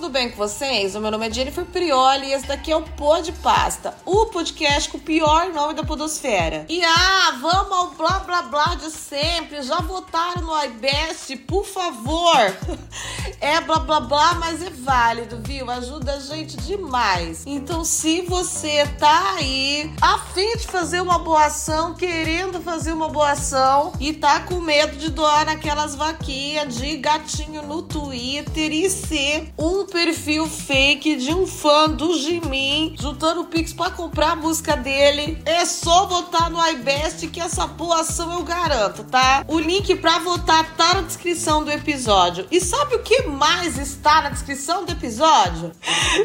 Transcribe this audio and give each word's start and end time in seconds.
tudo 0.00 0.12
bem 0.12 0.30
com 0.30 0.36
vocês? 0.38 0.94
O 0.94 1.00
meu 1.00 1.10
nome 1.10 1.28
é 1.28 1.30
Jennifer 1.30 1.62
Prioli 1.62 2.28
e 2.28 2.32
esse 2.32 2.46
daqui 2.46 2.72
é 2.72 2.76
o 2.76 2.80
Pô 2.80 3.20
de 3.20 3.32
Pasta, 3.32 3.94
o 4.06 4.24
podcast 4.26 4.88
com 4.88 4.96
o 4.96 5.00
pior 5.00 5.52
nome 5.52 5.74
da 5.74 5.84
podosfera. 5.84 6.64
E 6.70 6.82
ah, 6.82 7.36
vamos 7.38 7.70
ao 7.70 7.90
blá 7.90 8.20
blá 8.20 8.42
blá 8.44 8.74
de 8.76 8.90
sempre, 8.90 9.60
já 9.62 9.76
votaram 9.80 10.40
no 10.40 10.64
iBest, 10.64 11.36
por 11.36 11.66
favor. 11.66 12.56
É 13.40 13.58
blá 13.60 13.78
blá 13.78 14.00
blá, 14.00 14.34
mas 14.34 14.62
é 14.62 14.68
válido, 14.68 15.40
viu? 15.42 15.70
Ajuda 15.70 16.12
a 16.12 16.20
gente 16.20 16.58
demais. 16.58 17.42
Então 17.46 17.84
se 17.84 18.20
você 18.22 18.86
tá 18.98 19.34
aí 19.36 19.90
a 20.00 20.18
fim 20.18 20.56
de 20.58 20.66
fazer 20.66 21.00
uma 21.00 21.18
boa 21.18 21.46
ação, 21.46 21.94
querendo 21.94 22.60
fazer 22.60 22.92
uma 22.92 23.08
boa 23.08 23.30
ação 23.30 23.92
e 23.98 24.12
tá 24.12 24.40
com 24.40 24.60
medo 24.60 24.96
de 24.96 25.10
doar 25.10 25.46
naquelas 25.46 25.94
vaquinhas 25.94 26.76
de 26.76 26.98
gatinho 26.98 27.62
no 27.62 27.82
Twitter 27.82 28.72
e 28.72 28.90
ser 28.90 29.50
um 29.58 29.86
perfil 29.86 30.46
fake 30.46 31.16
de 31.16 31.32
um 31.32 31.46
fã 31.46 31.88
do 31.88 32.18
Jimin, 32.18 32.94
juntando 33.00 33.44
Pix 33.44 33.72
para 33.72 33.90
comprar 33.90 34.32
a 34.32 34.36
música 34.36 34.76
dele. 34.76 35.40
É 35.46 35.64
só 35.64 36.06
votar 36.06 36.50
no 36.50 36.62
iBest 36.72 37.26
que 37.28 37.40
essa 37.40 37.66
boa 37.66 38.00
ação 38.00 38.32
eu 38.34 38.42
garanto, 38.42 39.02
tá? 39.04 39.44
O 39.48 39.58
link 39.58 39.94
para 39.96 40.18
votar 40.18 40.76
tá 40.76 40.94
na 40.94 41.02
descrição 41.02 41.64
do 41.64 41.70
episódio. 41.70 42.46
E 42.50 42.60
sabe 42.60 42.96
o 42.96 43.02
que 43.02 43.29
mais 43.30 43.78
está 43.78 44.22
na 44.22 44.30
descrição 44.30 44.84
do 44.84 44.92
episódio? 44.92 45.72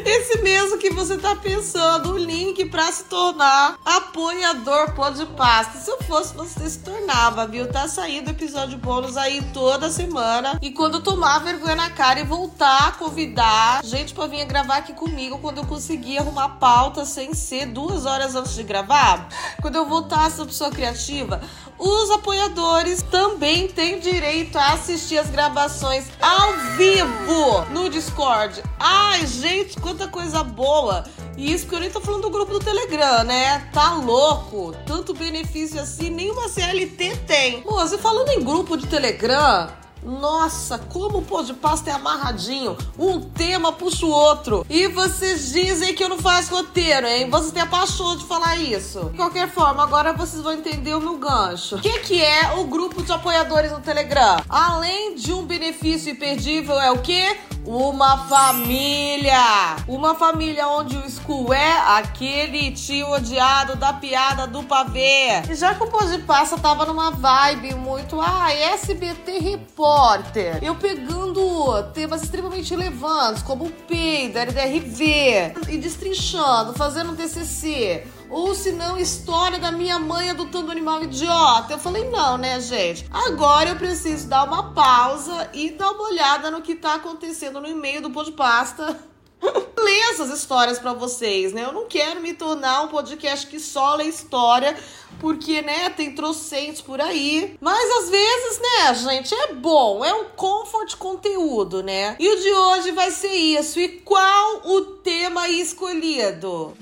Esse 0.04 0.42
mesmo 0.42 0.78
que 0.78 0.90
você 0.90 1.16
tá 1.16 1.36
pensando, 1.36 2.12
o 2.12 2.18
link 2.18 2.64
para 2.66 2.90
se 2.90 3.04
tornar 3.04 3.76
apoiador 3.84 4.92
pode 4.94 5.24
pasta. 5.26 5.78
Se 5.78 5.90
eu 5.90 5.98
fosse 6.02 6.34
você 6.34 6.68
se 6.68 6.80
tornava, 6.80 7.46
viu? 7.46 7.70
Tá 7.70 7.88
saindo 7.88 8.30
episódio 8.30 8.78
bônus 8.78 9.16
aí 9.16 9.40
toda 9.52 9.90
semana. 9.90 10.58
E 10.60 10.70
quando 10.70 11.00
tomar 11.00 11.38
vergonha 11.38 11.76
na 11.76 11.90
cara 11.90 12.20
e 12.20 12.24
voltar 12.24 12.88
a 12.88 12.92
convidar 12.92 13.84
gente 13.84 14.12
pra 14.12 14.26
vir 14.26 14.44
gravar 14.44 14.78
aqui 14.78 14.92
comigo 14.92 15.38
quando 15.38 15.58
eu 15.58 15.66
conseguir 15.66 16.18
arrumar 16.18 16.50
pauta 16.60 17.04
sem 17.04 17.34
ser 17.34 17.66
duas 17.66 18.06
horas 18.06 18.34
antes 18.34 18.54
de 18.54 18.62
gravar, 18.62 19.28
quando 19.60 19.76
eu 19.76 19.86
voltar 19.86 20.26
a 20.26 20.30
ser 20.30 20.46
pessoa 20.46 20.70
criativa, 20.70 21.40
os 21.78 22.10
apoiadores 22.10 23.02
também 23.02 23.68
têm 23.68 23.98
direito 24.00 24.56
a 24.56 24.72
assistir 24.72 25.18
as 25.18 25.28
gravações 25.28 26.06
ao 26.20 26.52
vivo 26.76 27.60
no 27.70 27.88
Discord. 27.88 28.62
Ai, 28.78 29.26
gente, 29.26 29.78
quanta 29.80 30.08
coisa 30.08 30.42
boa! 30.42 31.04
E 31.36 31.52
isso 31.52 31.66
que 31.66 31.74
eu 31.74 31.80
nem 31.80 31.90
tô 31.90 32.00
falando 32.00 32.22
do 32.22 32.30
grupo 32.30 32.52
do 32.52 32.60
Telegram, 32.60 33.22
né? 33.24 33.68
Tá 33.72 33.94
louco? 33.94 34.74
Tanto 34.86 35.12
benefício 35.12 35.78
assim, 35.78 36.08
nenhuma 36.08 36.48
CLT 36.48 37.16
tem. 37.26 37.62
Moça, 37.62 37.98
falando 37.98 38.30
em 38.30 38.42
grupo 38.42 38.76
de 38.76 38.86
Telegram, 38.86 39.68
nossa, 40.06 40.78
como 40.78 41.18
o 41.18 41.22
pô 41.22 41.42
de 41.42 41.52
pasta 41.52 41.90
é 41.90 41.92
amarradinho. 41.92 42.76
Um 42.98 43.20
tema 43.20 43.72
puxa 43.72 44.06
o 44.06 44.10
outro. 44.10 44.64
E 44.70 44.86
vocês 44.86 45.52
dizem 45.52 45.94
que 45.94 46.04
eu 46.04 46.08
não 46.08 46.18
faço 46.18 46.54
roteiro, 46.54 47.06
hein? 47.06 47.28
Vocês 47.28 47.52
têm 47.52 47.62
a 47.62 47.66
paixão 47.66 48.16
de 48.16 48.24
falar 48.24 48.56
isso. 48.56 49.10
De 49.10 49.16
qualquer 49.16 49.50
forma, 49.50 49.82
agora 49.82 50.12
vocês 50.12 50.42
vão 50.42 50.52
entender 50.52 50.94
o 50.94 51.00
meu 51.00 51.18
gancho. 51.18 51.76
O 51.76 51.80
que, 51.80 51.98
que 52.00 52.22
é 52.22 52.54
o 52.56 52.64
grupo 52.64 53.02
de 53.02 53.12
apoiadores 53.12 53.72
no 53.72 53.80
Telegram? 53.80 54.36
Além 54.48 55.16
de 55.16 55.32
um 55.32 55.44
benefício 55.44 56.12
imperdível, 56.12 56.80
é 56.80 56.90
o 56.90 56.98
quê? 56.98 57.36
Uma 57.66 58.16
família! 58.28 59.74
Uma 59.88 60.14
família 60.14 60.68
onde 60.68 60.96
o 60.96 61.04
Skull 61.04 61.52
é 61.52 61.98
aquele 61.98 62.70
tio 62.70 63.10
odiado 63.10 63.74
da 63.74 63.92
piada 63.92 64.46
do 64.46 64.62
pavê. 64.62 65.42
E 65.50 65.54
já 65.56 65.74
que 65.74 65.82
o 65.82 65.88
Pô 65.88 66.04
de 66.04 66.18
Passa 66.18 66.56
tava 66.56 66.86
numa 66.86 67.10
vibe 67.10 67.74
muito, 67.74 68.20
ah, 68.20 68.52
SBT 68.52 69.40
Repórter, 69.40 70.60
eu 70.62 70.76
pegando 70.76 71.82
temas 71.92 72.22
extremamente 72.22 72.70
relevantes, 72.70 73.42
como 73.42 73.64
o 73.64 73.70
PEI, 73.70 74.28
RDRV, 74.28 75.54
e 75.68 75.76
destrinchando, 75.76 76.72
fazendo 76.72 77.10
um 77.10 77.16
TCC, 77.16 78.06
ou 78.30 78.54
se 78.54 78.72
não, 78.72 78.98
história 78.98 79.58
da 79.58 79.70
minha 79.70 79.98
mãe 79.98 80.30
adotando 80.30 80.70
animal 80.70 81.02
idiota. 81.02 81.74
Eu 81.74 81.78
falei, 81.78 82.08
não, 82.08 82.36
né, 82.36 82.60
gente? 82.60 83.06
Agora 83.10 83.70
eu 83.70 83.76
preciso 83.76 84.28
dar 84.28 84.44
uma 84.44 84.72
pausa 84.72 85.50
e 85.52 85.70
dar 85.70 85.90
uma 85.90 86.04
olhada 86.04 86.50
no 86.50 86.62
que 86.62 86.74
tá 86.74 86.94
acontecendo 86.94 87.60
no 87.60 87.68
e-mail 87.68 88.02
do 88.02 88.10
Pô 88.10 88.22
de 88.22 88.32
Pasta. 88.32 88.98
ler 89.78 90.00
essas 90.10 90.30
histórias 90.30 90.78
para 90.78 90.92
vocês, 90.92 91.52
né? 91.52 91.64
Eu 91.64 91.72
não 91.72 91.86
quero 91.86 92.20
me 92.20 92.32
tornar 92.32 92.82
um 92.82 92.88
podcast 92.88 93.46
que 93.46 93.60
só 93.60 93.94
lê 93.94 94.04
história, 94.04 94.76
porque, 95.20 95.62
né, 95.62 95.90
tem 95.90 96.14
trocentos 96.14 96.80
por 96.80 97.00
aí. 97.00 97.56
Mas 97.60 97.90
às 97.98 98.10
vezes, 98.10 98.60
né, 98.60 98.94
gente, 98.94 99.34
é 99.34 99.52
bom, 99.54 100.04
é 100.04 100.12
um 100.12 100.24
comfort 100.30 100.96
conteúdo, 100.96 101.82
né? 101.82 102.16
E 102.18 102.28
o 102.28 102.40
de 102.40 102.50
hoje 102.50 102.92
vai 102.92 103.10
ser 103.10 103.32
isso. 103.32 103.78
E 103.78 103.88
qual 104.00 104.62
o 104.64 104.80
tema 104.82 105.48
escolhido? 105.48 106.76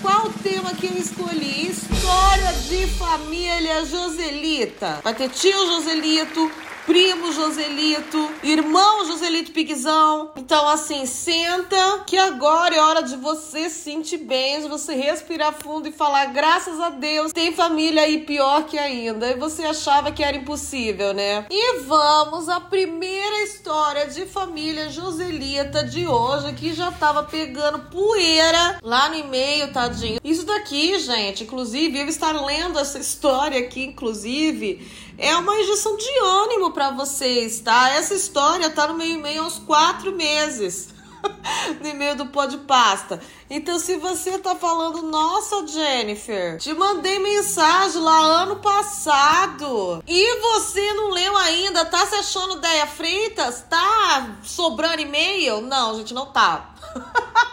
Qual 0.00 0.26
o 0.26 0.32
tema 0.32 0.72
que 0.74 0.86
eu 0.86 0.96
escolhi? 0.96 1.70
História 1.70 2.52
de 2.68 2.86
família 2.86 3.84
Joselita. 3.84 5.00
Vai 5.04 5.14
ter 5.14 5.28
tio 5.28 5.66
Joselito, 5.66 6.50
primo 6.90 7.30
Joselito, 7.32 8.28
irmão 8.42 9.06
Joselito 9.06 9.52
Piguizão. 9.52 10.32
Então, 10.34 10.68
assim, 10.68 11.06
senta 11.06 12.02
que 12.04 12.18
agora 12.18 12.74
é 12.74 12.80
hora 12.80 13.00
de 13.00 13.14
você 13.14 13.70
se 13.70 13.84
sentir 13.84 14.18
bem, 14.18 14.60
de 14.60 14.66
você 14.66 14.96
respirar 14.96 15.54
fundo 15.54 15.86
e 15.86 15.92
falar: 15.92 16.26
graças 16.32 16.80
a 16.80 16.90
Deus, 16.90 17.32
tem 17.32 17.52
família 17.52 18.02
aí 18.02 18.22
pior 18.22 18.64
que 18.64 18.76
ainda. 18.76 19.30
E 19.30 19.36
você 19.36 19.62
achava 19.62 20.10
que 20.10 20.24
era 20.24 20.36
impossível, 20.36 21.14
né? 21.14 21.46
E 21.48 21.78
vamos 21.82 22.48
à 22.48 22.58
primeira 22.58 23.44
história 23.44 24.08
de 24.08 24.26
família 24.26 24.90
Joselita 24.90 25.84
de 25.84 26.08
hoje, 26.08 26.54
que 26.54 26.74
já 26.74 26.90
tava 26.90 27.22
pegando 27.22 27.88
poeira 27.88 28.80
lá 28.82 29.08
no 29.08 29.14
e-mail, 29.14 29.72
tadinho. 29.72 30.18
Isso 30.24 30.44
daqui, 30.44 30.98
gente, 30.98 31.44
inclusive, 31.44 32.00
eu 32.00 32.08
estar 32.08 32.32
lendo 32.32 32.80
essa 32.80 32.98
história 32.98 33.60
aqui, 33.60 33.84
inclusive 33.84 35.09
é 35.20 35.36
uma 35.36 35.60
injeção 35.60 35.96
de 35.96 36.18
ânimo 36.18 36.72
para 36.72 36.90
vocês, 36.90 37.60
tá? 37.60 37.90
Essa 37.90 38.14
história 38.14 38.70
tá 38.70 38.86
no 38.88 38.94
meu 38.94 39.06
e-mail 39.06 39.44
aos 39.44 39.58
quatro 39.58 40.16
meses. 40.16 40.88
no 41.80 41.86
e-mail 41.86 42.16
do 42.16 42.26
Pó 42.26 42.46
de 42.46 42.56
Pasta. 42.56 43.20
Então, 43.50 43.78
se 43.78 43.98
você 43.98 44.38
tá 44.38 44.56
falando, 44.56 45.02
nossa, 45.02 45.66
Jennifer, 45.66 46.56
te 46.56 46.72
mandei 46.72 47.18
mensagem 47.18 48.00
lá 48.00 48.18
ano 48.42 48.56
passado 48.56 50.02
e 50.06 50.40
você 50.40 50.92
não 50.94 51.10
leu 51.10 51.36
ainda, 51.36 51.84
tá 51.84 52.06
se 52.06 52.14
achando 52.14 52.56
ideia 52.56 52.86
Freitas? 52.86 53.64
Tá 53.68 54.38
sobrando 54.42 55.02
e-mail? 55.02 55.60
Não, 55.60 55.96
gente, 55.96 56.14
não 56.14 56.26
tá. 56.26 56.74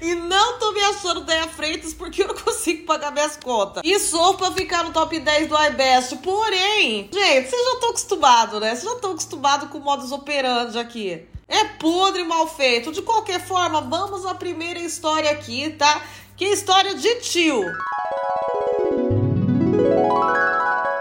E 0.00 0.14
não 0.14 0.58
tô 0.58 0.72
me 0.72 0.80
achando 0.82 1.20
Deia 1.22 1.48
Freitas 1.48 1.94
porque 1.94 2.22
eu 2.22 2.28
não 2.28 2.34
consigo 2.34 2.84
pagar 2.84 3.10
minhas 3.10 3.36
contas. 3.36 3.82
E 3.84 3.98
sou 3.98 4.34
pra 4.34 4.52
ficar 4.52 4.84
no 4.84 4.92
top 4.92 5.18
10 5.18 5.48
do 5.48 5.56
iBest. 5.56 6.16
Porém, 6.16 7.08
gente, 7.12 7.48
vocês 7.48 7.64
já 7.64 7.74
estão 7.74 7.90
acostumados, 7.90 8.60
né? 8.60 8.70
Vocês 8.70 8.84
já 8.84 8.92
estão 8.92 9.12
acostumados 9.12 9.70
com 9.70 9.78
modus 9.78 10.12
operandi 10.12 10.78
aqui. 10.78 11.26
É 11.48 11.64
podre 11.64 12.24
mal 12.24 12.46
feito. 12.46 12.92
De 12.92 13.02
qualquer 13.02 13.44
forma, 13.46 13.80
vamos 13.80 14.26
à 14.26 14.34
primeira 14.34 14.78
história 14.80 15.30
aqui, 15.30 15.70
tá? 15.70 16.02
Que 16.36 16.46
é 16.46 16.52
história 16.52 16.94
de 16.94 17.14
tio. 17.20 17.62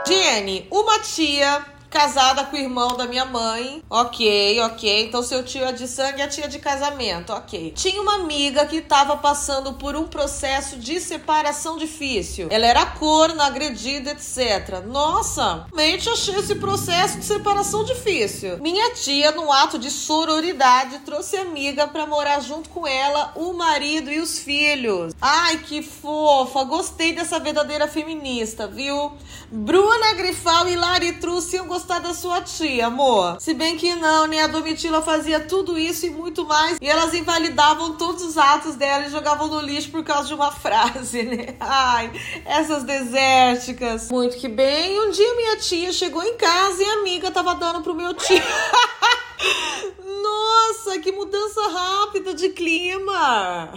Jenny, 0.07 0.67
uma 0.69 0.99
tia 0.99 1.65
casada 1.93 2.43
com 2.45 2.55
o 2.55 2.59
irmão 2.59 2.97
da 2.97 3.05
minha 3.05 3.23
mãe. 3.23 3.83
Ok, 3.87 4.59
ok. 4.61 5.05
Então 5.05 5.21
seu 5.21 5.43
tio 5.43 5.63
é 5.63 5.71
de 5.71 5.87
sangue 5.87 6.23
a 6.23 6.27
tia 6.27 6.47
de 6.47 6.57
casamento. 6.57 7.31
Ok. 7.31 7.71
Tinha 7.75 8.01
uma 8.01 8.15
amiga 8.15 8.65
que 8.65 8.77
estava 8.77 9.15
passando 9.17 9.73
por 9.73 9.95
um 9.95 10.07
processo 10.07 10.77
de 10.77 10.99
separação 10.99 11.77
difícil. 11.77 12.47
Ela 12.49 12.65
era 12.65 12.83
corna, 12.87 13.45
agredida, 13.45 14.09
etc. 14.11 14.83
Nossa, 14.87 15.67
mente 15.71 16.09
achei 16.09 16.35
esse 16.35 16.55
processo 16.55 17.19
de 17.19 17.25
separação 17.25 17.83
difícil. 17.83 18.57
Minha 18.57 18.95
tia, 18.95 19.31
num 19.31 19.51
ato 19.51 19.77
de 19.77 19.91
sororidade, 19.91 20.97
trouxe 21.05 21.37
amiga 21.37 21.87
para 21.87 22.07
morar 22.07 22.39
junto 22.39 22.69
com 22.69 22.87
ela, 22.87 23.33
o 23.35 23.53
marido 23.53 24.11
e 24.11 24.19
os 24.19 24.39
filhos. 24.39 25.13
Ai, 25.21 25.59
que 25.59 25.83
fofa. 25.83 26.63
Gostei 26.63 27.13
dessa 27.13 27.39
verdadeira 27.39 27.87
feminista, 27.87 28.65
viu? 28.65 29.11
Bruna 29.51 30.13
Grifal 30.13 30.67
e 30.67 30.75
Lari 30.75 31.13
Truce 31.13 31.55
iam 31.55 31.67
gostar 31.83 31.99
da 31.99 32.13
sua 32.13 32.41
tia, 32.41 32.87
amor. 32.87 33.35
Se 33.41 33.53
bem 33.53 33.75
que 33.75 33.93
não, 33.95 34.25
né? 34.25 34.43
A 34.43 34.47
Domitila 34.47 35.01
fazia 35.01 35.41
tudo 35.41 35.77
isso 35.77 36.05
e 36.05 36.09
muito 36.09 36.45
mais. 36.45 36.77
E 36.81 36.87
elas 36.87 37.13
invalidavam 37.13 37.97
todos 37.97 38.23
os 38.23 38.37
atos 38.37 38.75
dela 38.75 39.05
e 39.05 39.09
jogavam 39.09 39.47
no 39.47 39.59
lixo 39.59 39.91
por 39.91 40.01
causa 40.01 40.29
de 40.29 40.33
uma 40.33 40.49
frase, 40.55 41.23
né? 41.23 41.55
Ai, 41.59 42.09
essas 42.45 42.83
desérticas. 42.83 44.09
Muito 44.09 44.37
que 44.37 44.47
bem. 44.47 44.97
Um 45.01 45.11
dia 45.11 45.35
minha 45.35 45.57
tia 45.57 45.91
chegou 45.91 46.23
em 46.23 46.37
casa 46.37 46.81
e 46.81 46.85
a 46.85 46.93
amiga 46.99 47.29
tava 47.29 47.53
dando 47.55 47.81
pro 47.81 47.93
meu 47.93 48.13
tio. 48.13 48.41
Nossa, 50.23 50.99
que 50.99 51.11
mudança 51.11 51.61
rápida 51.67 52.33
de 52.33 52.47
clima! 52.49 53.73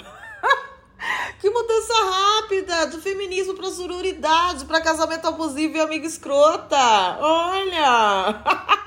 Que 1.41 1.51
mudança 1.51 1.95
rápida 1.95 2.87
do 2.87 3.01
feminismo 3.01 3.55
pra 3.55 3.71
sororidade, 3.71 4.65
pra 4.65 4.81
casamento 4.81 5.27
abusivo 5.27 5.77
e 5.77 5.81
amiga 5.81 6.07
escrota. 6.07 6.77
Olha! 7.21 8.43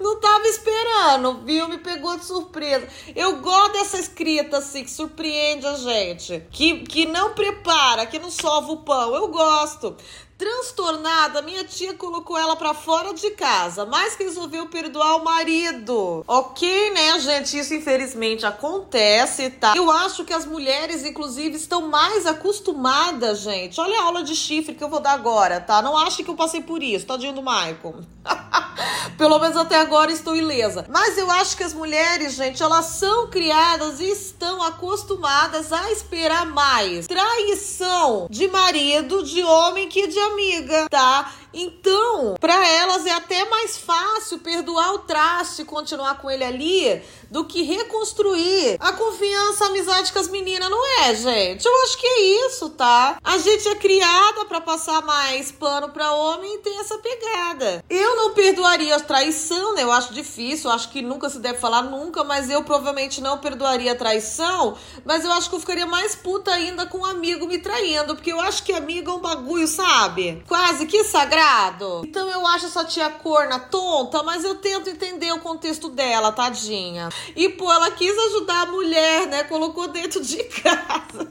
Não 0.00 0.18
tava 0.20 0.46
esperando, 0.48 1.44
viu? 1.44 1.68
Me 1.68 1.78
pegou 1.78 2.16
de 2.18 2.24
surpresa. 2.24 2.88
Eu 3.14 3.36
gosto 3.36 3.72
dessa 3.72 3.98
escrita 3.98 4.58
assim, 4.58 4.84
que 4.84 4.90
surpreende 4.90 5.66
a 5.66 5.74
gente. 5.76 6.46
Que, 6.50 6.80
que 6.80 7.06
não 7.06 7.32
prepara, 7.32 8.04
que 8.04 8.18
não 8.18 8.30
sova 8.30 8.72
o 8.72 8.78
pão. 8.78 9.14
Eu 9.14 9.28
gosto. 9.28 9.96
Transtornada, 10.44 11.40
minha 11.40 11.64
tia 11.64 11.94
colocou 11.94 12.36
ela 12.36 12.54
para 12.54 12.74
fora 12.74 13.14
de 13.14 13.30
casa, 13.30 13.86
mas 13.86 14.14
resolveu 14.14 14.66
perdoar 14.66 15.16
o 15.16 15.24
marido. 15.24 16.22
Ok, 16.28 16.90
né, 16.90 17.18
gente? 17.18 17.58
Isso 17.58 17.72
infelizmente 17.72 18.44
acontece, 18.44 19.48
tá? 19.48 19.72
Eu 19.74 19.90
acho 19.90 20.22
que 20.22 20.34
as 20.34 20.44
mulheres, 20.44 21.02
inclusive, 21.02 21.56
estão 21.56 21.88
mais 21.88 22.26
acostumadas, 22.26 23.40
gente. 23.40 23.80
Olha 23.80 24.00
a 24.00 24.04
aula 24.04 24.22
de 24.22 24.36
chifre 24.36 24.74
que 24.74 24.84
eu 24.84 24.90
vou 24.90 25.00
dar 25.00 25.12
agora, 25.12 25.60
tá? 25.60 25.80
Não 25.80 25.96
ache 25.96 26.22
que 26.22 26.28
eu 26.28 26.34
passei 26.34 26.60
por 26.60 26.82
isso, 26.82 27.06
tadinho 27.06 27.32
do 27.32 27.40
Michael. 27.40 28.04
Pelo 29.16 29.38
menos 29.38 29.56
até 29.56 29.78
agora 29.78 30.10
estou 30.10 30.34
ilesa. 30.34 30.84
Mas 30.88 31.16
eu 31.16 31.30
acho 31.30 31.56
que 31.56 31.62
as 31.62 31.72
mulheres, 31.72 32.34
gente, 32.34 32.62
elas 32.62 32.86
são 32.86 33.28
criadas 33.28 34.00
e 34.00 34.10
estão 34.10 34.62
acostumadas 34.62 35.72
a 35.72 35.90
esperar 35.92 36.46
mais. 36.46 37.06
Traição 37.06 38.26
de 38.28 38.48
marido, 38.48 39.22
de 39.22 39.42
homem 39.42 39.88
que 39.88 40.06
de 40.06 40.18
amiga, 40.34 40.86
tá? 40.90 41.32
Então, 41.54 42.34
para 42.40 42.68
elas 42.68 43.06
é 43.06 43.12
até 43.12 43.44
mais 43.48 43.76
fácil 43.76 44.38
perdoar 44.40 44.94
o 44.94 44.98
traste 44.98 45.62
e 45.62 45.64
continuar 45.64 46.18
com 46.18 46.28
ele 46.28 46.42
ali 46.42 47.02
do 47.30 47.44
que 47.44 47.62
reconstruir 47.62 48.76
a 48.80 48.92
confiança, 48.92 49.64
a 49.64 49.68
amizade 49.68 50.12
com 50.12 50.18
as 50.18 50.28
meninas, 50.28 50.68
não 50.68 51.00
é, 51.00 51.14
gente? 51.14 51.64
Eu 51.64 51.82
acho 51.84 51.98
que 51.98 52.06
é 52.06 52.20
isso, 52.46 52.70
tá? 52.70 53.18
A 53.22 53.38
gente 53.38 53.68
é 53.68 53.74
criada 53.76 54.44
para 54.46 54.60
passar 54.60 55.02
mais 55.02 55.52
pano 55.52 55.88
para 55.90 56.12
homem 56.12 56.56
e 56.56 56.58
tem 56.58 56.78
essa 56.80 56.98
pegada. 56.98 57.84
Eu 57.88 58.16
não 58.16 58.34
perdoaria 58.34 58.96
a 58.96 59.00
traição, 59.00 59.74
né? 59.74 59.82
Eu 59.82 59.92
acho 59.92 60.12
difícil, 60.12 60.70
eu 60.70 60.74
acho 60.74 60.90
que 60.90 61.02
nunca 61.02 61.28
se 61.30 61.38
deve 61.38 61.58
falar 61.58 61.82
nunca, 61.82 62.24
mas 62.24 62.50
eu 62.50 62.62
provavelmente 62.62 63.20
não 63.20 63.38
perdoaria 63.38 63.92
a 63.92 63.96
traição, 63.96 64.76
mas 65.04 65.24
eu 65.24 65.32
acho 65.32 65.48
que 65.48 65.54
eu 65.56 65.60
ficaria 65.60 65.86
mais 65.86 66.14
puta 66.14 66.52
ainda 66.52 66.86
com 66.86 66.98
um 66.98 67.04
amigo 67.04 67.46
me 67.46 67.58
traindo, 67.58 68.14
porque 68.14 68.32
eu 68.32 68.40
acho 68.40 68.62
que 68.62 68.72
amigo 68.72 69.10
é 69.10 69.14
um 69.14 69.20
bagulho, 69.20 69.66
sabe? 69.68 70.42
Quase 70.48 70.86
que 70.86 71.04
sagrado. 71.04 71.43
Então 72.04 72.28
eu 72.28 72.46
acho 72.46 72.66
essa 72.66 72.84
tia 72.84 73.10
corna 73.10 73.58
tonta, 73.58 74.22
mas 74.22 74.44
eu 74.44 74.54
tento 74.56 74.88
entender 74.88 75.32
o 75.32 75.40
contexto 75.40 75.88
dela, 75.88 76.32
tadinha. 76.32 77.08
E, 77.36 77.48
pô, 77.48 77.72
ela 77.72 77.90
quis 77.90 78.16
ajudar 78.16 78.62
a 78.62 78.66
mulher, 78.66 79.26
né? 79.26 79.44
Colocou 79.44 79.88
dentro 79.88 80.22
de 80.22 80.42
casa. 80.62 81.30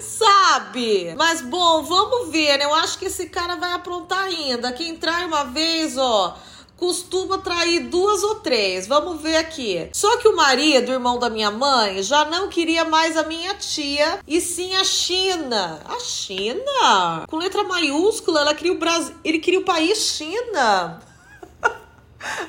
Sabe? 0.00 1.14
Mas 1.16 1.40
bom, 1.40 1.82
vamos 1.82 2.30
ver, 2.30 2.58
né? 2.58 2.64
Eu 2.64 2.74
acho 2.74 2.98
que 2.98 3.06
esse 3.06 3.28
cara 3.28 3.56
vai 3.56 3.72
aprontar 3.72 4.24
ainda. 4.24 4.72
Quem 4.72 4.96
trai 4.96 5.24
uma 5.24 5.44
vez, 5.44 5.96
ó 5.96 6.36
costuma 6.78 7.38
trair 7.38 7.80
duas 7.80 8.22
ou 8.22 8.36
três. 8.36 8.86
Vamos 8.86 9.20
ver 9.20 9.36
aqui. 9.36 9.90
Só 9.92 10.16
que 10.16 10.28
o 10.28 10.36
marido, 10.36 10.92
irmão 10.92 11.18
da 11.18 11.28
minha 11.28 11.50
mãe, 11.50 12.02
já 12.02 12.24
não 12.24 12.48
queria 12.48 12.84
mais 12.84 13.16
a 13.16 13.24
minha 13.24 13.54
tia 13.54 14.20
e 14.26 14.40
sim 14.40 14.74
a 14.76 14.84
China. 14.84 15.80
A 15.84 15.98
China? 15.98 17.26
Com 17.28 17.36
letra 17.36 17.64
maiúscula, 17.64 18.40
ela 18.40 18.54
queria 18.54 18.72
o 18.72 18.78
Brasil, 18.78 19.14
ele 19.24 19.40
queria 19.40 19.60
o 19.60 19.64
país 19.64 19.98
China. 19.98 21.00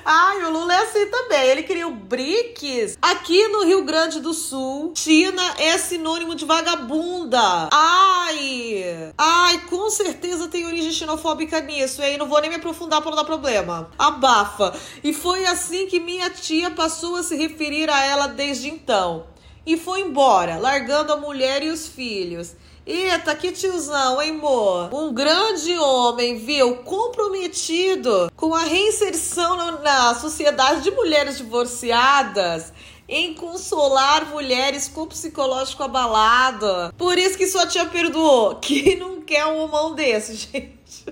Ai, 0.06 0.44
o 0.44 0.52
Lula 0.52 0.74
é 0.74 0.82
assim 0.84 1.06
também. 1.08 1.48
Ele 1.48 1.64
queria 1.64 1.88
o 1.88 1.92
BRICS. 1.92 2.98
Aqui 3.02 3.48
no 3.50 3.64
Rio 3.64 3.84
Grande 3.84 4.20
do 4.20 4.34
Sul, 4.34 4.94
China 4.96 5.42
é 5.58 5.78
sinônimo 5.78 6.36
de 6.36 6.46
vagabunda. 6.46 7.70
Ai! 7.72 9.14
Ai, 9.18 9.66
com 9.70 9.90
certeza 9.90 10.48
tem 10.48 10.66
origem 10.66 10.92
xenofóbica 10.92 11.60
nisso. 11.62 12.02
Aí 12.02 12.18
não 12.18 12.28
vou 12.28 12.42
nem 12.42 12.50
me 12.50 12.56
aprofundar 12.58 13.02
para 13.02 13.12
não 13.12 13.18
dar 13.18 13.26
problema. 13.26 13.90
Abafa. 13.98 14.74
E 15.04 15.14
foi 15.14 15.46
assim 15.46 15.88
que 15.88 16.00
minha 16.00 16.30
tia 16.30 16.72
passou 16.72 17.16
a 17.16 17.24
se 17.24 17.36
referir 17.36 17.90
a 17.90 18.04
ela 18.04 18.28
desde 18.28 18.70
então. 18.70 19.28
E 19.66 19.78
foi 19.78 20.02
embora, 20.02 20.58
largando 20.58 21.14
a 21.14 21.18
mulher 21.18 21.62
e 21.62 21.70
os 21.70 21.88
filhos. 21.88 22.56
Eita, 22.92 23.36
que 23.36 23.52
tiozão, 23.52 24.20
hein, 24.20 24.32
amor? 24.32 24.92
Um 24.92 25.14
grande 25.14 25.78
homem, 25.78 26.40
viu? 26.40 26.78
Comprometido 26.78 28.32
com 28.36 28.56
a 28.56 28.64
reinserção 28.64 29.80
na 29.84 30.16
sociedade 30.16 30.82
de 30.82 30.90
mulheres 30.90 31.38
divorciadas 31.38 32.74
em 33.08 33.36
consolar 33.36 34.26
mulheres 34.32 34.88
com 34.88 35.06
psicológico 35.06 35.84
abalado. 35.84 36.92
Por 36.98 37.16
isso 37.20 37.38
que 37.38 37.46
sua 37.46 37.68
tia 37.68 37.86
perdoou. 37.86 38.56
Quem 38.60 38.98
não 38.98 39.22
quer 39.22 39.46
um 39.46 39.60
homão 39.60 39.94
desse, 39.94 40.34
gente? 40.34 41.06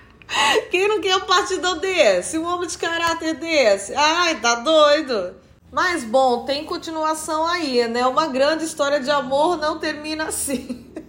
Quem 0.70 0.88
não 0.88 0.98
quer 0.98 1.14
um 1.16 1.26
partidão 1.26 1.76
desse? 1.76 2.38
Um 2.38 2.46
homem 2.46 2.66
de 2.66 2.78
caráter 2.78 3.34
desse? 3.34 3.94
Ai, 3.94 4.40
tá 4.40 4.54
doido? 4.54 5.34
Mas 5.70 6.04
bom, 6.04 6.46
tem 6.46 6.64
continuação 6.64 7.46
aí, 7.46 7.86
né? 7.86 8.06
Uma 8.06 8.28
grande 8.28 8.64
história 8.64 8.98
de 8.98 9.10
amor 9.10 9.58
não 9.58 9.78
termina 9.78 10.24
assim. 10.24 10.86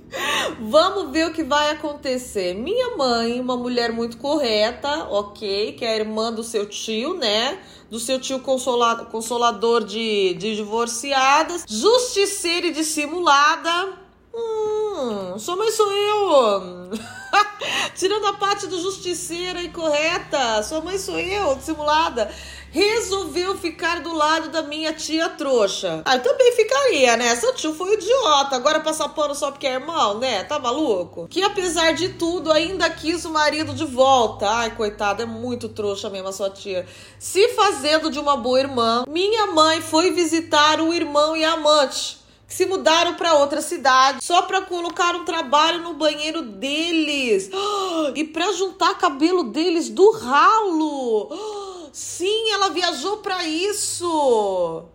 Vamos 0.59 1.11
ver 1.11 1.27
o 1.27 1.33
que 1.33 1.43
vai 1.43 1.71
acontecer. 1.71 2.53
Minha 2.53 2.97
mãe, 2.97 3.39
uma 3.39 3.55
mulher 3.55 3.91
muito 3.91 4.17
correta, 4.17 5.05
ok, 5.09 5.73
que 5.73 5.85
é 5.85 5.93
a 5.93 5.95
irmã 5.97 6.33
do 6.33 6.43
seu 6.43 6.65
tio, 6.65 7.15
né? 7.15 7.59
Do 7.89 7.99
seu 7.99 8.19
tio 8.19 8.39
consolado, 8.39 9.05
consolador 9.05 9.83
de, 9.83 10.33
de 10.35 10.55
divorciadas, 10.55 11.65
justiceira 11.67 12.67
e 12.67 12.71
dissimulada. 12.71 13.93
Hum, 14.33 15.37
sua 15.39 15.55
mãe 15.55 15.71
sou 15.71 15.91
eu. 15.91 16.89
Tirando 17.95 18.25
a 18.27 18.33
parte 18.33 18.67
do 18.67 18.79
justiceira 18.79 19.61
e 19.61 19.69
correta, 19.69 20.63
sua 20.63 20.81
mãe 20.81 20.97
sou 20.97 21.19
eu, 21.19 21.55
dissimulada 21.55 22.31
resolveu 22.71 23.57
ficar 23.57 24.01
do 24.01 24.13
lado 24.13 24.49
da 24.49 24.61
minha 24.63 24.93
tia 24.93 25.29
trouxa. 25.29 26.01
Ah, 26.05 26.19
também 26.19 26.51
ficaria, 26.53 27.17
né? 27.17 27.35
Seu 27.35 27.53
tio 27.53 27.73
foi 27.73 27.93
idiota. 27.93 28.55
Agora 28.55 28.79
passar 28.79 29.09
pano 29.09 29.33
só 29.35 29.51
porque 29.51 29.67
é 29.67 29.73
irmão, 29.73 30.19
né? 30.19 30.43
Tá 30.43 30.59
maluco? 30.59 31.27
Que 31.29 31.41
apesar 31.43 31.93
de 31.93 32.09
tudo, 32.09 32.51
ainda 32.51 32.89
quis 32.89 33.25
o 33.25 33.31
marido 33.31 33.73
de 33.73 33.85
volta. 33.85 34.49
Ai, 34.49 34.75
coitada, 34.75 35.23
é 35.23 35.25
muito 35.25 35.69
trouxa 35.69 36.09
mesmo 36.09 36.29
a 36.29 36.33
sua 36.33 36.49
tia. 36.49 36.85
Se 37.17 37.49
fazendo 37.49 38.09
de 38.09 38.19
uma 38.19 38.37
boa 38.37 38.59
irmã, 38.59 39.03
minha 39.07 39.47
mãe 39.47 39.81
foi 39.81 40.11
visitar 40.11 40.81
o 40.81 40.93
irmão 40.93 41.35
e 41.35 41.43
a 41.43 41.53
amante 41.53 42.19
que 42.47 42.55
se 42.55 42.65
mudaram 42.65 43.13
para 43.13 43.35
outra 43.35 43.61
cidade 43.61 44.25
só 44.25 44.41
para 44.41 44.63
colocar 44.63 45.15
um 45.15 45.23
trabalho 45.23 45.83
no 45.83 45.93
banheiro 45.93 46.41
deles 46.41 47.47
e 48.15 48.23
para 48.23 48.51
juntar 48.53 48.97
cabelo 48.97 49.43
deles 49.43 49.87
do 49.87 50.11
ralo. 50.11 51.29
Sim, 51.91 52.51
ela 52.51 52.69
viajou 52.69 53.17
para 53.17 53.43
isso. 53.43 54.85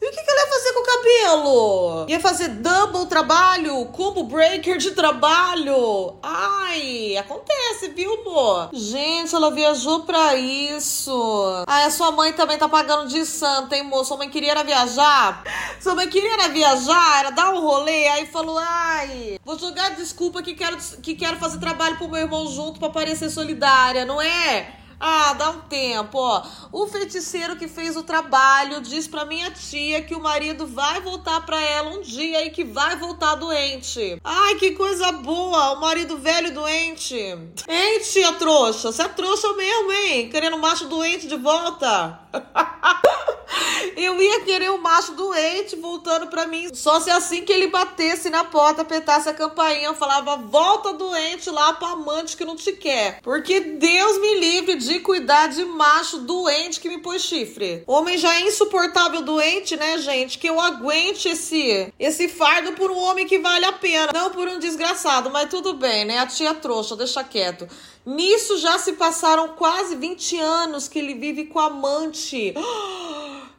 e 0.00 0.06
o 0.06 0.10
que, 0.10 0.22
que 0.22 0.30
ela 0.30 0.40
ia 0.40 0.48
fazer 0.48 0.72
com 0.72 0.80
o 0.80 0.86
cabelo? 0.86 2.06
Ia 2.08 2.20
fazer 2.20 2.48
double 2.48 3.06
trabalho, 3.06 3.86
combo 3.86 4.22
breaker 4.24 4.78
de 4.78 4.92
trabalho. 4.92 6.14
Ai, 6.22 7.16
acontece, 7.16 7.88
viu, 7.88 8.20
amor? 8.20 8.70
Gente, 8.72 9.34
ela 9.34 9.50
viajou 9.50 10.00
pra 10.04 10.36
isso. 10.36 11.64
Ai, 11.66 11.84
a 11.84 11.90
sua 11.90 12.10
mãe 12.12 12.32
também 12.32 12.56
tá 12.56 12.68
pagando 12.68 13.08
de 13.08 13.26
santa, 13.26 13.76
hein, 13.76 13.82
moço? 13.82 14.08
Sua 14.08 14.16
mãe 14.16 14.30
queria 14.30 14.52
era 14.52 14.62
viajar? 14.62 15.42
Sua 15.80 15.94
mãe 15.94 16.08
queria 16.08 16.32
era 16.34 16.48
viajar, 16.48 17.18
era 17.20 17.30
dar 17.30 17.52
um 17.52 17.60
rolê, 17.60 18.08
aí 18.08 18.26
falou, 18.26 18.56
ai, 18.58 19.38
vou 19.44 19.58
jogar 19.58 19.90
desculpa 19.90 20.42
que 20.42 20.54
quero, 20.54 20.76
que 21.02 21.14
quero 21.14 21.38
fazer 21.38 21.58
trabalho 21.58 21.96
pro 21.98 22.08
meu 22.08 22.20
irmão 22.20 22.46
junto 22.46 22.78
pra 22.78 22.88
parecer 22.88 23.28
solidária, 23.30 24.04
não 24.04 24.20
é? 24.22 24.74
Ah, 25.00 25.32
dá 25.34 25.50
um 25.50 25.60
tempo, 25.60 26.18
ó. 26.18 26.42
O 26.72 26.86
feiticeiro 26.86 27.56
que 27.56 27.68
fez 27.68 27.96
o 27.96 28.02
trabalho 28.02 28.80
diz 28.80 29.06
pra 29.06 29.24
minha 29.24 29.50
tia 29.50 30.02
que 30.02 30.14
o 30.14 30.20
marido 30.20 30.66
vai 30.66 31.00
voltar 31.00 31.40
pra 31.46 31.60
ela 31.60 31.90
um 31.90 32.00
dia 32.00 32.44
e 32.44 32.50
que 32.50 32.64
vai 32.64 32.96
voltar 32.96 33.36
doente. 33.36 34.20
Ai, 34.24 34.56
que 34.56 34.72
coisa 34.72 35.12
boa, 35.12 35.72
o 35.72 35.80
marido 35.80 36.18
velho 36.18 36.52
doente. 36.52 37.14
Hein, 37.14 38.00
tia 38.00 38.32
trouxa? 38.32 38.90
Você 38.90 39.02
é 39.02 39.08
trouxa 39.08 39.52
mesmo, 39.54 39.92
hein? 39.92 40.28
Querendo 40.30 40.58
macho 40.58 40.88
doente 40.88 41.28
de 41.28 41.36
volta? 41.36 42.20
Eu 43.96 44.20
ia 44.20 44.40
querer 44.40 44.70
o 44.70 44.78
macho 44.78 45.12
doente 45.12 45.76
voltando 45.76 46.28
pra 46.28 46.46
mim. 46.46 46.68
Só 46.72 47.00
se 47.00 47.10
assim 47.10 47.44
que 47.44 47.52
ele 47.52 47.68
batesse 47.68 48.30
na 48.30 48.44
porta, 48.44 48.82
apertasse 48.82 49.28
a 49.28 49.34
campainha, 49.34 49.94
falava: 49.94 50.36
volta 50.36 50.92
doente 50.92 51.50
lá 51.50 51.72
pra 51.72 51.90
amante 51.90 52.36
que 52.36 52.44
não 52.44 52.56
te 52.56 52.72
quer. 52.72 53.20
Porque 53.22 53.60
Deus 53.60 54.18
me 54.18 54.40
livre 54.40 54.76
de 54.76 55.00
cuidar 55.00 55.48
de 55.48 55.64
macho 55.64 56.18
doente 56.18 56.80
que 56.80 56.88
me 56.88 56.98
pôs 56.98 57.22
chifre. 57.22 57.82
Homem 57.86 58.18
já 58.18 58.34
é 58.36 58.42
insuportável 58.42 59.22
doente, 59.22 59.76
né, 59.76 59.98
gente? 59.98 60.38
Que 60.38 60.48
eu 60.48 60.60
aguente 60.60 61.28
esse, 61.28 61.92
esse 61.98 62.28
fardo 62.28 62.72
por 62.72 62.90
um 62.90 62.98
homem 62.98 63.26
que 63.26 63.38
vale 63.38 63.64
a 63.64 63.72
pena. 63.72 64.12
Não 64.12 64.30
por 64.30 64.48
um 64.48 64.58
desgraçado, 64.58 65.30
mas 65.30 65.48
tudo 65.48 65.74
bem, 65.74 66.04
né? 66.04 66.18
A 66.18 66.26
tia 66.26 66.54
trouxa, 66.54 66.96
deixa 66.96 67.24
quieto. 67.24 67.68
Nisso 68.04 68.56
já 68.58 68.78
se 68.78 68.94
passaram 68.94 69.48
quase 69.48 69.94
20 69.94 70.38
anos 70.38 70.88
que 70.88 70.98
ele 70.98 71.14
vive 71.14 71.44
com 71.44 71.58
amante. 71.58 72.54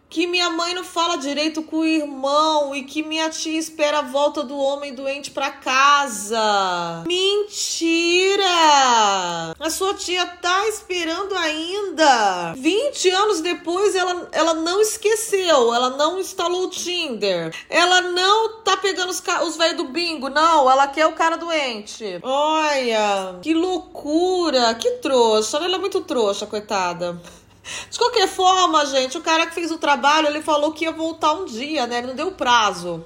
que 0.09 0.25
minha 0.25 0.49
mãe 0.49 0.73
não 0.73 0.83
fala 0.83 1.17
direito 1.17 1.61
com 1.61 1.77
o 1.77 1.85
irmão 1.85 2.75
e 2.75 2.83
que 2.83 3.03
minha 3.03 3.29
tia 3.29 3.59
espera 3.59 3.99
a 3.99 4.01
volta 4.01 4.41
do 4.43 4.57
homem 4.57 4.93
doente 4.93 5.29
pra 5.29 5.51
casa. 5.51 7.03
Mentira! 7.05 8.43
A 9.59 9.69
sua 9.69 9.93
tia 9.93 10.25
tá 10.25 10.67
esperando 10.67 11.35
ainda. 11.35 12.53
20 12.57 13.09
anos 13.11 13.41
depois, 13.41 13.93
ela, 13.93 14.27
ela 14.31 14.55
não 14.55 14.81
esqueceu, 14.81 15.73
ela 15.73 15.91
não 15.91 16.19
instalou 16.19 16.63
o 16.63 16.69
Tinder. 16.69 17.55
Ela 17.69 18.01
não 18.01 18.63
tá 18.63 18.77
pegando 18.77 19.09
os, 19.09 19.21
os 19.45 19.57
velhos 19.57 19.77
do 19.77 19.85
bingo, 19.85 20.27
não. 20.29 20.69
Ela 20.69 20.87
quer 20.87 21.05
o 21.05 21.13
cara 21.13 21.37
doente. 21.37 22.19
Olha, 22.23 23.37
que 23.43 23.53
loucura, 23.53 24.73
que 24.73 24.89
trouxa. 24.93 25.57
Ela 25.57 25.75
é 25.75 25.79
muito 25.79 26.01
trouxa, 26.01 26.47
coitada. 26.47 27.21
De 27.89 27.97
qualquer 27.97 28.27
forma, 28.27 28.85
gente, 28.85 29.17
o 29.17 29.21
cara 29.21 29.45
que 29.47 29.53
fez 29.53 29.71
o 29.71 29.77
trabalho, 29.77 30.27
ele 30.27 30.41
falou 30.41 30.71
que 30.71 30.85
ia 30.85 30.91
voltar 30.91 31.33
um 31.33 31.45
dia, 31.45 31.85
né? 31.87 31.99
Ele 31.99 32.07
não 32.07 32.15
deu 32.15 32.31
prazo. 32.31 33.05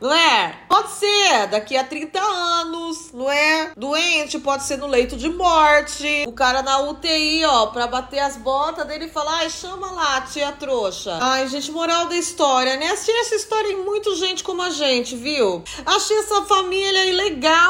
não 0.00 0.12
é? 0.12 0.54
Pode 0.68 0.90
ser 0.92 1.48
daqui 1.48 1.76
a 1.76 1.82
30 1.82 2.20
anos, 2.20 3.10
não 3.12 3.28
é? 3.30 3.72
Doente, 3.76 4.38
pode 4.38 4.64
ser 4.64 4.76
no 4.78 4.86
leito 4.86 5.16
de 5.16 5.28
morte. 5.28 6.24
O 6.26 6.32
cara 6.32 6.62
na 6.62 6.78
UTI, 6.80 7.44
ó, 7.44 7.66
pra 7.66 7.86
bater 7.86 8.20
as 8.20 8.36
botas 8.36 8.86
dele 8.86 9.06
e 9.06 9.08
falar, 9.08 9.38
ai, 9.38 9.50
chama 9.50 9.90
lá, 9.90 10.20
tia 10.20 10.52
trouxa. 10.52 11.18
Ai, 11.20 11.48
gente, 11.48 11.70
moral 11.72 12.06
da 12.06 12.16
história, 12.16 12.76
né? 12.76 12.90
Achei 12.90 13.18
essa 13.20 13.34
história 13.34 13.72
em 13.72 13.82
muita 13.82 14.14
gente 14.14 14.44
como 14.44 14.62
a 14.62 14.70
gente, 14.70 15.16
viu? 15.16 15.64
Achei 15.84 16.18
essa 16.18 16.42
família 16.42 17.00
aí 17.00 17.12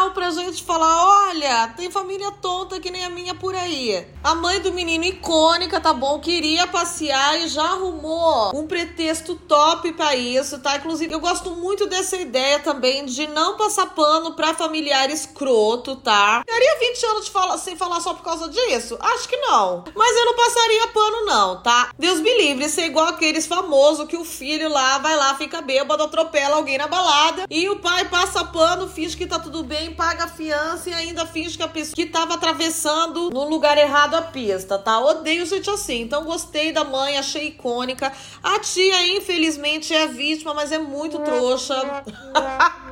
legal 0.08 0.10
pra 0.10 0.30
gente 0.30 0.62
falar, 0.62 1.28
olha, 1.28 1.68
tem 1.76 1.90
família 1.90 2.30
tonta 2.30 2.80
que 2.80 2.90
nem 2.90 3.04
a 3.04 3.10
minha 3.10 3.34
por 3.34 3.54
aí. 3.54 4.06
A 4.22 4.34
mãe 4.34 4.60
do 4.60 4.72
menino 4.72 5.04
icônica, 5.04 5.80
tá 5.80 5.92
bom? 5.92 6.18
Queria 6.20 6.66
passear 6.66 7.40
e 7.40 7.48
já 7.48 7.62
arrumou 7.62 8.56
um 8.56 8.66
pretexto 8.66 9.34
top 9.34 9.92
pra 9.92 10.14
isso, 10.16 10.58
tá? 10.58 10.76
Inclusive, 10.76 11.12
eu 11.12 11.20
gosto 11.20 11.50
muito 11.50 11.86
dessa 11.86 12.16
ideia 12.16 12.58
também 12.58 13.04
de 13.04 13.26
não 13.26 13.56
passar 13.56 13.86
pano 13.86 14.34
pra 14.34 14.54
familiar 14.54 15.10
escroto, 15.10 15.96
tá? 15.96 16.42
Daria 16.46 16.78
20 16.78 17.06
anos 17.06 17.24
de 17.26 17.30
fala, 17.30 17.58
sem 17.58 17.76
falar 17.76 18.00
só 18.00 18.14
por 18.14 18.22
causa 18.22 18.48
disso? 18.48 18.98
Acho 19.00 19.28
que 19.28 19.36
não. 19.36 19.84
Mas 19.94 20.16
eu 20.16 20.24
não 20.24 20.36
passaria 20.36 20.88
pano, 20.88 21.24
não, 21.24 21.62
tá? 21.62 21.90
Deus 21.98 22.20
me 22.20 22.36
livre, 22.38 22.68
ser 22.68 22.86
igual 22.86 23.08
aqueles 23.08 23.46
famosos 23.46 24.06
que 24.06 24.16
o 24.16 24.24
filho 24.24 24.68
lá 24.68 24.98
vai 24.98 25.16
lá, 25.16 25.34
fica 25.34 25.60
bêbado, 25.60 26.02
atropela 26.02 26.56
alguém 26.56 26.78
na 26.78 26.86
balada 26.86 27.46
e 27.50 27.68
o 27.68 27.78
pai 27.78 28.08
passa 28.08 28.44
pano, 28.44 28.88
finge 28.88 29.16
que 29.16 29.26
tá 29.26 29.38
tudo 29.38 29.62
bem, 29.62 29.94
paga 29.98 30.24
a 30.24 30.28
fiança 30.28 30.88
e 30.88 30.94
ainda 30.94 31.26
finge 31.26 31.56
que 31.56 31.62
a 31.62 31.66
pessoa 31.66 31.96
que 31.96 32.06
tava 32.06 32.34
atravessando 32.34 33.30
no 33.30 33.48
lugar 33.48 33.76
errado 33.76 34.14
a 34.14 34.22
pista, 34.22 34.78
tá? 34.78 34.96
Odeio 35.00 35.44
gente 35.44 35.68
assim. 35.68 36.02
Então 36.02 36.24
gostei 36.24 36.70
da 36.70 36.84
mãe, 36.84 37.18
achei 37.18 37.48
icônica. 37.48 38.12
A 38.40 38.60
tia, 38.60 39.08
infelizmente, 39.08 39.92
é 39.92 40.06
vítima, 40.06 40.54
mas 40.54 40.70
é 40.70 40.78
muito 40.78 41.18
trouxa. 41.18 41.74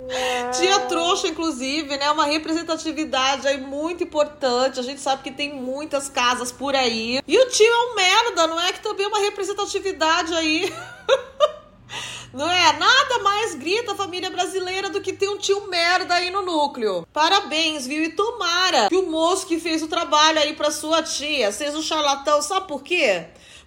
Tia 0.56 0.80
trouxa, 0.80 1.26
inclusive, 1.26 1.96
né? 1.96 2.10
Uma 2.12 2.26
representatividade 2.26 3.46
aí 3.48 3.60
muito 3.60 4.04
importante. 4.04 4.78
A 4.78 4.82
gente 4.82 5.00
sabe 5.00 5.22
que 5.22 5.32
tem 5.32 5.52
muitas 5.54 6.08
casas 6.08 6.52
por 6.52 6.76
aí. 6.76 7.20
E 7.26 7.38
o 7.38 7.48
tio 7.50 7.66
é 7.66 7.90
um 7.90 7.94
merda, 7.96 8.46
não 8.46 8.60
é? 8.60 8.72
Que 8.72 8.80
também 8.80 9.04
é 9.04 9.08
uma 9.08 9.18
representatividade 9.18 10.32
aí. 10.32 10.72
Não 12.36 12.50
é? 12.50 12.70
Nada 12.74 13.18
mais 13.22 13.54
grita 13.54 13.92
a 13.92 13.96
família 13.96 14.28
brasileira 14.28 14.90
do 14.90 15.00
que 15.00 15.14
ter 15.14 15.26
um 15.26 15.38
tio 15.38 15.68
merda 15.68 16.16
aí 16.16 16.28
no 16.30 16.42
núcleo. 16.42 17.08
Parabéns, 17.10 17.86
viu? 17.86 18.04
E 18.04 18.10
tomara 18.10 18.90
que 18.90 18.94
o 18.94 19.10
moço 19.10 19.46
que 19.46 19.58
fez 19.58 19.82
o 19.82 19.88
trabalho 19.88 20.38
aí 20.38 20.52
pra 20.52 20.70
sua 20.70 21.02
tia 21.02 21.50
seja 21.50 21.78
um 21.78 21.82
charlatão. 21.82 22.42
Sabe 22.42 22.68
por 22.68 22.82
quê? 22.82 23.24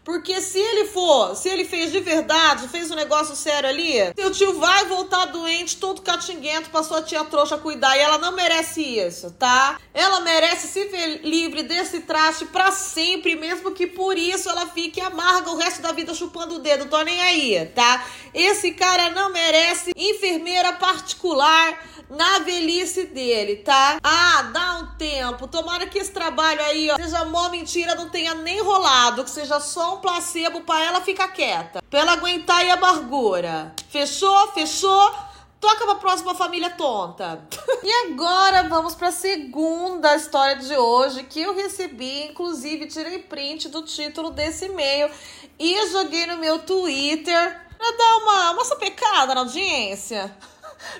Porque 0.09 0.41
se 0.41 0.57
ele 0.57 0.85
for, 0.85 1.35
se 1.35 1.47
ele 1.47 1.63
fez 1.63 1.91
de 1.91 1.99
verdade, 1.99 2.67
fez 2.67 2.89
um 2.89 2.95
negócio 2.95 3.35
sério 3.35 3.69
ali, 3.69 3.93
seu 4.17 4.31
tio 4.31 4.59
vai 4.59 4.85
voltar 4.85 5.25
doente, 5.25 5.77
todo 5.77 6.01
catinguento 6.01 6.71
pra 6.71 6.81
sua 6.81 7.03
tia 7.03 7.23
trouxa 7.25 7.59
cuidar. 7.59 7.95
E 7.95 7.99
ela 7.99 8.17
não 8.17 8.31
merece 8.31 8.81
isso, 8.81 9.29
tá? 9.37 9.79
Ela 9.93 10.21
merece 10.21 10.67
se 10.67 10.85
ver 10.85 11.21
livre 11.23 11.61
desse 11.61 11.99
traste 11.99 12.47
pra 12.47 12.71
sempre, 12.71 13.35
mesmo 13.35 13.69
que 13.69 13.85
por 13.85 14.17
isso 14.17 14.49
ela 14.49 14.65
fique 14.65 14.99
amarga 14.99 15.51
o 15.51 15.57
resto 15.57 15.83
da 15.83 15.91
vida 15.91 16.11
chupando 16.15 16.55
o 16.55 16.59
dedo. 16.59 16.89
Tô 16.89 16.99
nem 17.03 17.21
aí, 17.21 17.63
tá? 17.75 18.03
Esse 18.33 18.71
cara 18.71 19.11
não 19.11 19.31
merece 19.31 19.91
enfermeira 19.95 20.73
particular 20.73 21.83
na 22.09 22.39
velhice 22.39 23.05
dele, 23.05 23.57
tá? 23.57 23.99
Ah, 24.03 24.41
dá 24.51 24.79
um 24.79 24.97
tempo. 24.97 25.47
Tomara 25.47 25.85
que 25.85 25.99
esse 25.99 26.11
trabalho 26.11 26.61
aí, 26.61 26.89
ó, 26.89 26.95
seja 26.95 27.23
mó 27.25 27.49
mentira, 27.49 27.93
não 27.93 28.09
tenha 28.09 28.33
nem 28.33 28.59
rolado, 28.61 29.23
que 29.23 29.29
seja 29.29 29.59
só 29.59 29.97
um 29.97 29.99
placebo 30.00 30.62
pra 30.62 30.84
ela 30.84 31.01
ficar 31.01 31.27
quieta. 31.29 31.82
Pra 31.89 32.00
ela 32.00 32.13
aguentar 32.13 32.65
a 32.65 32.74
amargura. 32.74 33.74
Fechou? 33.89 34.48
Fechou? 34.53 35.13
Toca 35.60 35.86
pra 35.86 35.96
próxima 35.96 36.34
família 36.34 36.70
tonta. 36.70 37.41
e 37.84 38.08
agora 38.08 38.68
vamos 38.70 38.96
pra 38.96 39.12
segunda 39.12 40.15
história 40.15 40.56
de 40.56 40.75
hoje 40.75 41.24
que 41.24 41.41
eu 41.41 41.53
recebi, 41.53 42.24
inclusive 42.24 42.88
tirei 42.88 43.20
print 43.20 43.68
do 43.68 43.82
título 43.84 44.32
desse 44.32 44.65
e-mail 44.65 45.10
e 45.60 45.88
joguei 45.88 46.25
no 46.25 46.38
meu 46.38 46.60
Twitter 46.60 47.62
pra 47.77 47.91
dar 47.91 48.18
uma, 48.18 48.51
uma 48.51 48.65
sapecada 48.65 49.36
na 49.36 49.41
audiência 49.41 50.34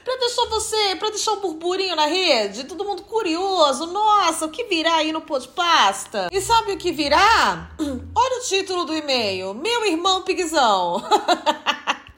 pra 0.04 0.16
deixar 0.18 0.46
você, 0.46 0.96
pra 0.96 1.10
deixar 1.10 1.32
um 1.34 1.40
burburinho 1.42 1.96
na 1.96 2.06
rede, 2.06 2.64
todo 2.66 2.86
mundo 2.86 3.04
curioso. 3.04 3.88
Nossa, 3.88 4.46
o 4.46 4.50
que 4.50 4.66
virá 4.66 4.96
aí 4.96 5.12
no 5.12 5.22
pô 5.22 5.40
de 5.40 5.48
pasta? 5.48 6.28
E 6.32 6.42
sabe 6.42 6.74
o 6.74 6.78
que 6.78 6.92
virá? 6.92 7.70
Olha 8.16 8.40
o 8.40 8.44
título 8.44 8.86
do 8.86 8.96
e-mail: 8.96 9.54
Meu 9.54 9.86
irmão 9.86 10.22
Pigzão. 10.22 11.04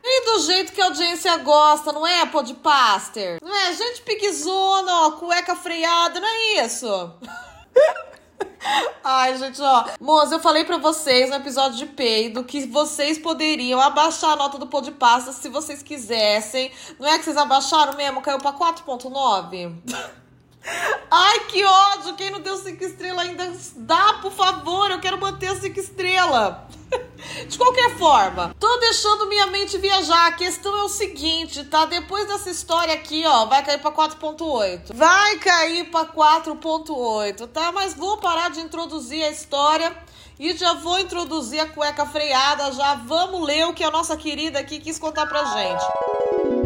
E 0.03 0.25
do 0.25 0.39
jeito 0.41 0.73
que 0.73 0.81
a 0.81 0.85
audiência 0.85 1.37
gosta, 1.37 1.93
não 1.93 2.05
é, 2.05 2.25
podpaster? 2.25 3.39
Não 3.41 3.55
é? 3.55 3.71
Gente 3.73 4.01
pigzona, 4.01 5.05
ó, 5.05 5.11
cueca 5.11 5.55
freada, 5.55 6.19
não 6.19 6.27
é 6.27 6.65
isso? 6.65 7.13
Ai, 9.03 9.37
gente, 9.37 9.61
ó. 9.61 9.85
Moça, 9.99 10.35
eu 10.35 10.39
falei 10.39 10.63
pra 10.63 10.77
vocês 10.77 11.29
no 11.29 11.35
episódio 11.35 11.77
de 11.77 11.85
peido 11.87 12.43
que 12.43 12.65
vocês 12.67 13.17
poderiam 13.17 13.81
abaixar 13.81 14.31
a 14.31 14.35
nota 14.35 14.57
do 14.57 14.67
pão 14.67 14.81
de 14.81 14.91
pasta 14.91 15.31
se 15.31 15.49
vocês 15.49 15.81
quisessem. 15.81 16.71
Não 16.99 17.07
é 17.07 17.17
que 17.17 17.25
vocês 17.25 17.37
abaixaram 17.37 17.95
mesmo? 17.95 18.21
Caiu 18.21 18.39
pra 18.39 18.53
4.9? 18.53 19.81
Ai, 21.09 21.39
que 21.41 21.63
ódio! 21.63 22.15
Quem 22.15 22.29
não 22.29 22.39
deu 22.39 22.55
5 22.55 22.83
estrelas 22.83 23.27
ainda 23.27 23.51
dá, 23.75 24.13
por 24.21 24.31
favor. 24.31 24.91
Eu 24.91 24.99
quero 24.99 25.19
manter 25.19 25.47
a 25.47 25.55
5 25.55 25.79
estrelas. 25.79 26.55
De 27.47 27.57
qualquer 27.57 27.97
forma, 27.97 28.55
tô 28.59 28.77
deixando 28.77 29.27
minha 29.27 29.47
mente 29.47 29.77
viajar. 29.77 30.27
A 30.27 30.31
questão 30.31 30.75
é 30.77 30.83
o 30.83 30.89
seguinte, 30.89 31.63
tá? 31.65 31.85
Depois 31.85 32.27
dessa 32.27 32.49
história 32.49 32.93
aqui, 32.93 33.23
ó, 33.25 33.45
vai 33.45 33.63
cair 33.63 33.79
pra 33.79 33.91
4.8. 33.91 34.93
Vai 34.93 35.37
cair 35.37 35.89
pra 35.89 36.05
4.8, 36.05 37.47
tá? 37.47 37.71
Mas 37.71 37.93
vou 37.93 38.17
parar 38.17 38.49
de 38.49 38.59
introduzir 38.59 39.23
a 39.23 39.29
história 39.29 39.95
e 40.39 40.55
já 40.57 40.73
vou 40.73 40.99
introduzir 40.99 41.59
a 41.59 41.67
cueca 41.67 42.05
freada. 42.05 42.71
Já 42.71 42.95
vamos 42.95 43.41
ler 43.45 43.67
o 43.67 43.73
que 43.73 43.83
a 43.83 43.91
nossa 43.91 44.17
querida 44.17 44.59
aqui 44.59 44.79
quis 44.79 44.97
contar 44.97 45.27
pra 45.27 45.45
gente. 45.45 45.83
Oi, 46.45 46.60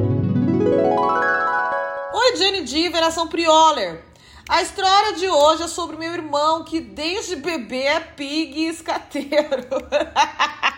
Jenny 2.86 2.90
Diver, 2.90 3.04
ação 3.04 3.28
Prioler. 3.28 4.04
A 4.48 4.62
história 4.62 5.14
de 5.14 5.28
hoje 5.28 5.64
é 5.64 5.68
sobre 5.68 5.98
meu 5.98 6.14
irmão 6.14 6.64
que 6.64 6.80
desde 6.80 7.36
bebê 7.36 7.84
é 7.84 8.00
pig 8.00 8.60
e 8.60 8.68
escateiro. 8.68 9.66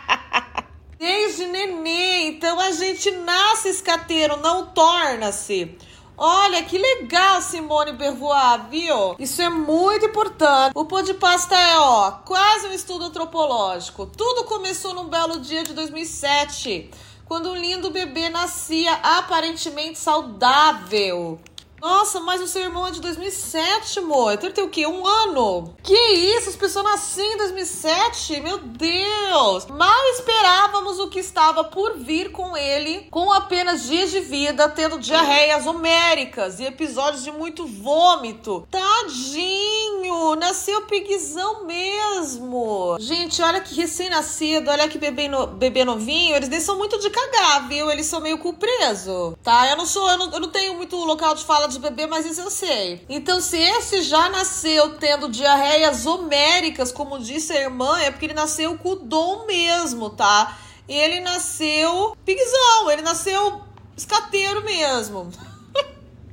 desde 0.98 1.48
neném, 1.48 2.30
então 2.30 2.60
a 2.60 2.72
gente 2.72 3.12
nasce 3.12 3.70
escateiro, 3.70 4.38
não 4.38 4.68
torna-se. 4.68 5.78
Olha 6.18 6.64
que 6.64 6.78
legal, 6.78 7.42
Simone 7.42 7.92
Beauvoir, 7.92 8.70
viu? 8.70 9.16
Isso 9.20 9.42
é 9.42 9.50
muito 9.50 10.06
importante. 10.06 10.72
O 10.74 10.86
pô 10.86 11.02
de 11.02 11.14
pasta 11.14 11.56
é, 11.56 11.78
ó, 11.78 12.12
quase 12.26 12.68
um 12.68 12.74
estudo 12.74 13.06
antropológico. 13.06 14.06
Tudo 14.06 14.46
começou 14.46 14.94
num 14.94 15.10
belo 15.10 15.42
dia 15.42 15.64
de 15.64 15.74
2007, 15.74 16.90
quando 17.26 17.52
um 17.52 17.56
lindo 17.56 17.92
bebê 17.92 18.30
nascia 18.30 18.94
aparentemente 18.94 20.00
saudável. 20.00 21.40
Nossa, 21.80 22.20
mas 22.20 22.42
o 22.42 22.48
seu 22.48 22.64
irmão 22.64 22.88
é 22.88 22.92
de 22.92 23.00
2007, 23.00 24.00
amor. 24.00 24.34
Então 24.34 24.48
ele 24.48 24.56
tem 24.56 24.64
o 24.64 24.70
quê? 24.70 24.88
Um 24.88 25.06
ano? 25.06 25.76
Que 25.84 25.94
isso? 25.94 26.50
As 26.50 26.56
pessoas 26.56 26.86
nasceram 26.86 27.34
em 27.34 27.38
2007? 27.38 28.42
Meu 28.42 28.58
Deus! 28.58 29.68
Mal 29.68 30.06
esperávamos 30.14 31.00
o 31.00 31.08
que 31.08 31.20
estava 31.20 31.64
por 31.64 31.98
vir 31.98 32.32
com 32.32 32.58
ele, 32.58 33.08
com 33.12 33.32
apenas 33.32 33.84
dias 33.84 34.10
de 34.10 34.20
vida, 34.20 34.68
tendo 34.70 35.00
diarreias 35.00 35.68
homéricas 35.68 36.60
e 36.60 36.66
episódios 36.66 37.24
de 37.24 37.32
muito 37.32 37.68
vômito. 37.68 38.68
Tadinho! 38.72 40.36
Nasceu 40.36 40.82
piguizão 40.84 41.66
mesmo. 41.66 42.98
Gente, 43.00 43.42
olha 43.42 43.62
que 43.62 43.76
recém-nascido, 43.76 44.72
olha 44.72 44.88
que 44.88 44.98
bebê, 44.98 45.28
no, 45.28 45.46
bebê 45.46 45.86
novinho. 45.86 46.36
Eles 46.36 46.50
nem 46.50 46.60
são 46.60 46.78
muito 46.78 46.98
de 47.00 47.10
cagar, 47.10 47.68
viu? 47.68 47.92
Eles 47.92 48.08
são 48.08 48.20
meio 48.20 48.40
cu 48.40 48.54
preso, 48.54 49.38
tá? 49.44 49.70
Eu 49.70 49.78
não 49.78 49.86
sou, 49.86 50.10
eu 50.10 50.18
não, 50.18 50.32
eu 50.32 50.40
não 50.40 50.50
tenho 50.50 50.74
muito 50.76 50.96
local 50.98 51.36
de 51.36 51.46
fala 51.46 51.67
de 51.68 51.80
bebê, 51.80 52.08
mas 52.08 52.26
isso 52.26 52.42
eu 52.42 52.50
sei. 52.50 53.06
Então, 53.10 53.40
se 53.42 53.58
esse 53.58 54.02
já 54.02 54.30
nasceu 54.30 54.96
tendo 54.98 55.30
diarreias 55.30 56.06
homéricas, 56.06 56.92
como 56.92 57.20
disse 57.20 57.54
a 57.54 57.62
irmã, 57.62 58.00
é 58.00 58.12
porque 58.12 58.26
ele 58.26 58.34
nasceu 58.34 58.78
com 58.78 58.90
o 58.90 58.96
dom 58.96 59.46
mesmo, 59.46 60.10
tá? 60.10 60.58
ele 60.88 61.20
nasceu 61.20 62.16
pigzão, 62.26 62.90
ele 62.90 63.02
nasceu 63.02 63.62
escateiro 63.96 64.64
mesmo. 64.64 65.30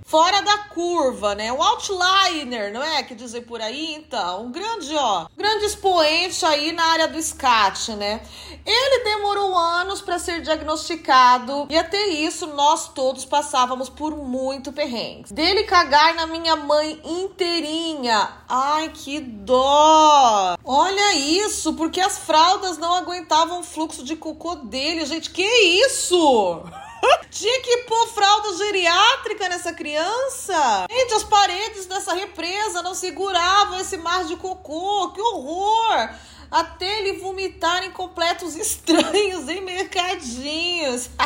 Fora 0.05 0.43
da 0.43 0.59
curva, 0.69 1.35
né? 1.35 1.51
Um 1.51 1.63
outliner, 1.63 2.71
não 2.73 2.83
é? 2.83 3.03
Que 3.03 3.15
dizem 3.15 3.41
por 3.43 3.61
aí, 3.63 3.95
então. 3.95 4.45
Um 4.45 4.53
grande, 4.53 4.95
ó, 4.95 5.27
grande 5.35 5.65
expoente 5.65 6.45
aí 6.45 6.73
na 6.73 6.85
área 6.85 7.09
do 7.09 7.21
SCAT, 7.21 7.93
né? 7.93 8.21
Ele 8.67 9.05
demorou 9.05 9.57
anos 9.57 10.03
para 10.03 10.19
ser 10.19 10.43
diagnosticado 10.43 11.67
e 11.71 11.77
até 11.77 12.07
isso 12.09 12.47
nós 12.49 12.89
todos 12.89 13.25
passávamos 13.25 13.89
por 13.89 14.15
muito 14.15 14.73
perrengue. 14.73 15.33
Dele 15.33 15.65
cagar 15.65 16.15
na 16.15 16.27
minha 16.27 16.55
mãe 16.55 17.01
inteirinha. 17.03 18.29
Ai, 18.47 18.91
que 18.91 19.21
dó! 19.21 20.57
Olha 20.63 21.15
isso, 21.15 21.73
porque 21.75 22.01
as 22.01 22.19
fraldas 22.19 22.77
não 22.77 22.95
aguentavam 22.95 23.61
o 23.61 23.65
fluxo 23.65 24.05
de 24.05 24.17
cocô 24.17 24.55
dele, 24.55 25.07
gente. 25.07 25.31
Que 25.31 25.47
isso? 25.87 26.63
Tinha 27.31 27.61
que 27.63 27.77
pôr 27.79 28.09
fralda 28.09 28.57
geriátrica 28.57 29.49
nessa 29.49 29.73
criança. 29.73 30.87
Gente, 30.91 31.15
as 31.15 31.25
paredes 31.25 31.87
dessa 31.87 32.15
represa 32.15 32.83
não 32.83 32.95
seguravam 32.95 33.81
esse 33.81 33.97
mar 33.97 34.25
de 34.25 34.37
cocô. 34.37 35.11
Que 35.11 35.21
horror! 35.21 36.11
Até 36.51 37.01
ele 37.01 37.19
vomitar 37.19 37.83
em 37.85 37.91
completos 37.91 38.55
estranhos 38.57 39.49
em 39.49 39.61
mercadinhos. 39.61 41.11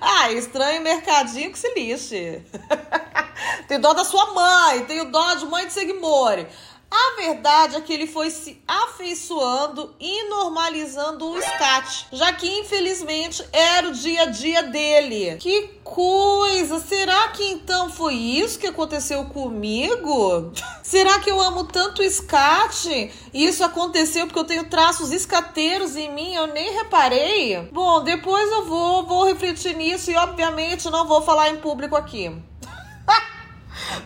ah, 0.00 0.30
estranho 0.30 0.80
em 0.80 0.84
mercadinho 0.84 1.50
que 1.50 1.58
se 1.58 1.72
lixe. 1.74 2.42
tem 3.66 3.80
dó 3.80 3.92
da 3.92 4.04
sua 4.04 4.32
mãe, 4.32 4.84
tenho 4.84 5.10
dó 5.10 5.34
de 5.34 5.46
mãe 5.46 5.66
de 5.66 5.72
Seguimore. 5.72 6.46
A 6.94 7.16
verdade 7.16 7.76
é 7.76 7.80
que 7.80 7.90
ele 7.90 8.06
foi 8.06 8.28
se 8.30 8.62
afeiçoando 8.68 9.94
e 9.98 10.28
normalizando 10.28 11.24
o 11.26 11.40
scat, 11.40 12.08
já 12.12 12.30
que 12.34 12.46
infelizmente 12.46 13.42
era 13.50 13.88
o 13.88 13.92
dia 13.92 14.24
a 14.24 14.26
dia 14.26 14.62
dele. 14.64 15.36
Que 15.38 15.68
coisa! 15.82 16.78
Será 16.80 17.28
que 17.28 17.44
então 17.44 17.88
foi 17.88 18.12
isso 18.12 18.58
que 18.58 18.66
aconteceu 18.66 19.24
comigo? 19.24 20.52
Será 20.84 21.18
que 21.18 21.30
eu 21.30 21.40
amo 21.40 21.64
tanto 21.64 22.02
scat 22.02 23.10
e 23.32 23.42
isso 23.46 23.64
aconteceu 23.64 24.26
porque 24.26 24.40
eu 24.40 24.44
tenho 24.44 24.68
traços 24.68 25.10
escateiros 25.12 25.96
em 25.96 26.12
mim? 26.12 26.34
Eu 26.34 26.48
nem 26.48 26.74
reparei. 26.74 27.70
Bom, 27.72 28.02
depois 28.02 28.50
eu 28.52 28.66
vou, 28.66 29.06
vou 29.06 29.24
refletir 29.24 29.74
nisso 29.74 30.10
e 30.10 30.16
obviamente 30.16 30.90
não 30.90 31.08
vou 31.08 31.22
falar 31.22 31.48
em 31.48 31.56
público 31.56 31.96
aqui. 31.96 32.30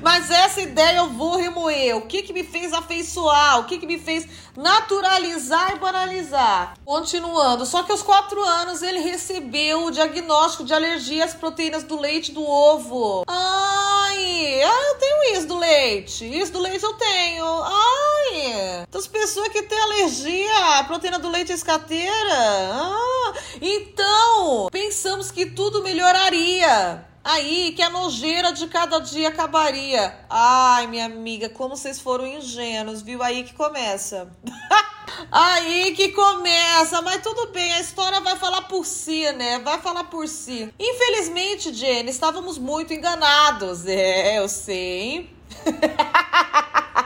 Mas 0.00 0.30
essa 0.30 0.60
ideia 0.60 0.98
eu 0.98 1.10
vou 1.10 1.36
remoer. 1.36 1.96
O 1.96 2.02
que, 2.02 2.22
que 2.22 2.32
me 2.32 2.44
fez 2.44 2.72
afeiçoar? 2.72 3.60
O 3.60 3.64
que, 3.64 3.78
que 3.78 3.86
me 3.86 3.98
fez 3.98 4.26
naturalizar 4.56 5.72
e 5.74 5.78
banalizar? 5.78 6.74
Continuando, 6.84 7.66
só 7.66 7.82
que 7.82 7.92
aos 7.92 8.02
quatro 8.02 8.42
anos 8.42 8.82
ele 8.82 9.00
recebeu 9.00 9.84
o 9.84 9.90
diagnóstico 9.90 10.64
de 10.64 10.72
alergia 10.74 11.24
às 11.24 11.34
proteínas 11.34 11.82
do 11.84 11.98
leite 11.98 12.32
do 12.32 12.44
ovo. 12.44 13.24
Ai, 13.26 14.62
ah, 14.62 14.90
eu 14.90 14.98
tenho 14.98 15.36
isso 15.36 15.46
do 15.46 15.58
leite. 15.58 16.24
Isso 16.24 16.52
do 16.52 16.60
leite 16.60 16.84
eu 16.84 16.94
tenho. 16.94 17.44
Ai, 17.62 18.86
das 18.90 19.06
pessoas 19.06 19.48
que 19.48 19.62
têm 19.62 19.78
alergia 19.78 20.78
à 20.78 20.84
proteína 20.84 21.18
do 21.18 21.28
leite 21.28 21.52
escateira. 21.52 22.12
Ah, 22.30 23.32
então, 23.60 24.68
pensamos 24.70 25.30
que 25.30 25.46
tudo 25.46 25.82
melhoraria. 25.82 27.04
Aí 27.26 27.72
que 27.72 27.82
a 27.82 27.90
nojeira 27.90 28.52
de 28.52 28.68
cada 28.68 29.00
dia 29.00 29.30
acabaria. 29.30 30.16
Ai, 30.30 30.86
minha 30.86 31.06
amiga, 31.06 31.48
como 31.48 31.76
vocês 31.76 31.98
foram 31.98 32.24
ingênuos, 32.24 33.02
viu? 33.02 33.20
Aí 33.20 33.42
que 33.42 33.52
começa. 33.52 34.30
Aí 35.32 35.92
que 35.96 36.10
começa, 36.10 37.02
mas 37.02 37.20
tudo 37.22 37.48
bem, 37.48 37.72
a 37.72 37.80
história 37.80 38.20
vai 38.20 38.36
falar 38.36 38.62
por 38.62 38.86
si, 38.86 39.28
né? 39.32 39.58
Vai 39.58 39.80
falar 39.80 40.04
por 40.04 40.28
si. 40.28 40.72
Infelizmente, 40.78 41.74
Jenny, 41.74 42.10
estávamos 42.10 42.58
muito 42.58 42.94
enganados. 42.94 43.84
É, 43.88 44.38
eu 44.38 44.48
sei. 44.48 45.28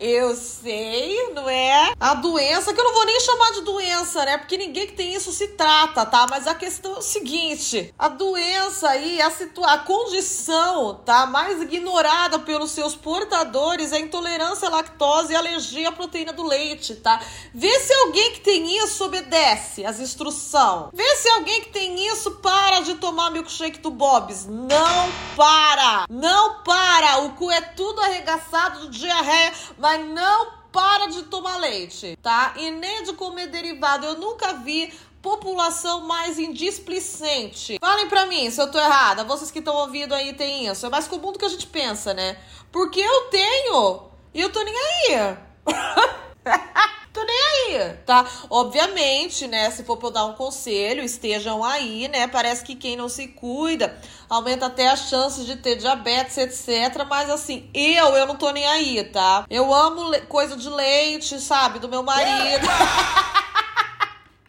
Eu 0.00 0.36
sei, 0.36 1.32
não 1.34 1.50
é? 1.50 1.92
A 1.98 2.14
doença, 2.14 2.72
que 2.72 2.80
eu 2.80 2.84
não 2.84 2.94
vou 2.94 3.04
nem 3.04 3.20
chamar 3.20 3.50
de 3.50 3.62
doença, 3.62 4.24
né? 4.24 4.38
Porque 4.38 4.56
ninguém 4.56 4.86
que 4.86 4.92
tem 4.92 5.12
isso 5.12 5.32
se 5.32 5.48
trata, 5.48 6.06
tá? 6.06 6.24
Mas 6.30 6.46
a 6.46 6.54
questão 6.54 6.94
é 6.94 6.98
o 6.98 7.02
seguinte: 7.02 7.92
a 7.98 8.06
doença 8.06 8.90
aí, 8.90 9.20
a, 9.20 9.28
situa 9.28 9.72
a 9.72 9.78
condição, 9.78 10.94
tá? 11.04 11.26
Mais 11.26 11.60
ignorada 11.60 12.38
pelos 12.38 12.70
seus 12.70 12.94
portadores 12.94 13.92
é 13.92 13.98
intolerância 13.98 14.68
à 14.68 14.70
lactose 14.70 15.32
e 15.32 15.36
alergia 15.36 15.88
à 15.88 15.92
proteína 15.92 16.32
do 16.32 16.44
leite, 16.44 16.94
tá? 16.94 17.20
Vê 17.52 17.80
se 17.80 17.92
alguém 17.92 18.32
que 18.34 18.40
tem 18.40 18.78
isso 18.78 19.04
obedece 19.04 19.84
às 19.84 19.98
instruções. 19.98 20.90
Vê 20.92 21.16
se 21.16 21.28
alguém 21.30 21.62
que 21.62 21.70
tem 21.70 22.06
isso 22.06 22.30
para 22.36 22.80
de 22.80 22.94
tomar 22.94 23.30
milkshake 23.30 23.80
do 23.80 23.90
Bob's. 23.90 24.46
Não 24.46 25.10
para! 25.36 26.06
Não 26.08 26.62
para! 26.62 27.18
O 27.24 27.30
cu 27.30 27.50
é 27.50 27.60
tudo 27.60 28.00
arregaçado 28.00 28.88
de 28.88 28.98
diarreia, 29.00 29.52
mas 29.76 29.87
mas 29.88 30.06
não 30.10 30.50
para 30.70 31.06
de 31.06 31.22
tomar 31.22 31.56
leite, 31.56 32.18
tá? 32.22 32.52
E 32.56 32.70
nem 32.70 33.04
de 33.04 33.14
comer 33.14 33.46
derivado. 33.46 34.04
Eu 34.04 34.18
nunca 34.18 34.52
vi 34.52 34.92
população 35.22 36.02
mais 36.02 36.38
indisplicente. 36.38 37.78
Falem 37.80 38.06
pra 38.06 38.26
mim 38.26 38.50
se 38.50 38.60
eu 38.60 38.70
tô 38.70 38.78
errada. 38.78 39.24
Vocês 39.24 39.50
que 39.50 39.60
estão 39.60 39.74
ouvindo 39.74 40.14
aí 40.14 40.34
tem 40.34 40.66
isso. 40.66 40.84
É 40.84 40.90
mais 40.90 41.08
comum 41.08 41.32
do 41.32 41.38
que 41.38 41.44
a 41.46 41.48
gente 41.48 41.66
pensa, 41.66 42.12
né? 42.12 42.36
Porque 42.70 43.00
eu 43.00 43.30
tenho 43.30 44.02
e 44.34 44.42
eu 44.42 44.52
tô 44.52 44.62
nem 44.62 44.74
aí. 44.76 45.38
tô 47.12 47.22
nem 47.24 47.36
aí, 47.76 47.94
tá? 48.06 48.24
Obviamente, 48.50 49.46
né? 49.46 49.70
Se 49.70 49.84
for 49.84 49.96
pra 49.96 50.08
eu 50.08 50.12
dar 50.12 50.24
um 50.26 50.34
conselho, 50.34 51.02
estejam 51.02 51.64
aí, 51.64 52.08
né? 52.08 52.26
Parece 52.26 52.64
que 52.64 52.74
quem 52.74 52.96
não 52.96 53.08
se 53.08 53.28
cuida 53.28 53.98
aumenta 54.28 54.66
até 54.66 54.88
as 54.88 55.08
chances 55.08 55.46
de 55.46 55.56
ter 55.56 55.76
diabetes, 55.76 56.36
etc. 56.36 57.04
Mas 57.08 57.30
assim, 57.30 57.68
eu, 57.72 58.08
eu 58.16 58.26
não 58.26 58.36
tô 58.36 58.50
nem 58.50 58.66
aí, 58.66 59.02
tá? 59.04 59.44
Eu 59.50 59.72
amo 59.72 60.10
coisa 60.28 60.56
de 60.56 60.68
leite, 60.68 61.40
sabe? 61.40 61.78
Do 61.78 61.88
meu 61.88 62.02
marido. 62.02 62.66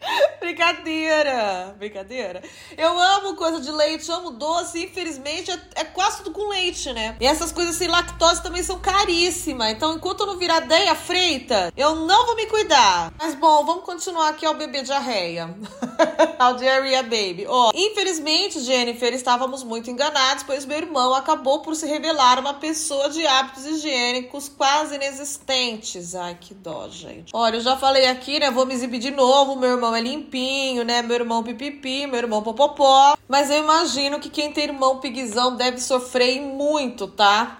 Brincadeira, 0.40 1.74
brincadeira. 1.78 2.42
Eu 2.76 2.98
amo 2.98 3.36
coisa 3.36 3.60
de 3.60 3.70
leite, 3.70 4.10
amo 4.10 4.30
doce, 4.30 4.84
infelizmente 4.84 5.50
é, 5.50 5.58
é, 5.76 5.84
quase 5.84 6.18
tudo 6.18 6.32
com 6.32 6.48
leite, 6.48 6.92
né? 6.92 7.16
E 7.20 7.26
essas 7.26 7.52
coisas 7.52 7.76
sem 7.76 7.88
lactose 7.88 8.42
também 8.42 8.62
são 8.62 8.78
caríssimas. 8.78 9.70
Então, 9.70 9.94
enquanto 9.94 10.20
eu 10.20 10.26
não 10.26 10.38
virar 10.38 10.60
Deia 10.60 10.94
Freita, 10.94 11.72
eu 11.76 11.94
não 11.94 12.26
vou 12.26 12.36
me 12.36 12.46
cuidar. 12.46 13.12
Mas 13.18 13.34
bom, 13.34 13.64
vamos 13.64 13.84
continuar 13.84 14.30
aqui 14.30 14.46
ao 14.46 14.54
bebê 14.54 14.82
diarreia. 14.82 15.54
ao 16.38 16.54
diarrhea 16.56 17.02
baby. 17.02 17.46
Ó, 17.46 17.68
oh, 17.68 17.72
infelizmente, 17.74 18.60
Jennifer, 18.60 19.12
estávamos 19.12 19.62
muito 19.62 19.90
enganados, 19.90 20.42
pois 20.42 20.64
meu 20.64 20.78
irmão 20.78 21.14
acabou 21.14 21.60
por 21.60 21.76
se 21.76 21.86
revelar 21.86 22.38
uma 22.38 22.54
pessoa 22.54 23.10
de 23.10 23.26
hábitos 23.26 23.66
higiênicos 23.66 24.48
quase 24.48 24.94
inexistentes. 24.94 26.14
Ai, 26.14 26.36
que 26.40 26.54
dó, 26.54 26.88
gente. 26.88 27.30
Olha, 27.34 27.56
eu 27.56 27.60
já 27.60 27.76
falei 27.76 28.06
aqui, 28.08 28.40
né? 28.40 28.50
Vou 28.50 28.64
me 28.64 28.74
exibir 28.74 28.98
de 28.98 29.10
novo. 29.10 29.54
Meu 29.56 29.70
irmão 29.70 29.89
é 29.94 30.00
limpinho 30.00 30.30
limpinho, 30.30 30.84
né? 30.84 31.02
Meu 31.02 31.16
irmão 31.16 31.42
pipipi, 31.42 32.06
meu 32.06 32.16
irmão 32.16 32.42
popopó. 32.42 33.16
Mas 33.28 33.50
eu 33.50 33.58
imagino 33.58 34.20
que 34.20 34.28
quem 34.28 34.52
tem 34.52 34.64
irmão 34.64 34.98
piguizão 34.98 35.56
deve 35.56 35.78
sofrer 35.78 36.40
muito, 36.40 37.06
tá? 37.08 37.58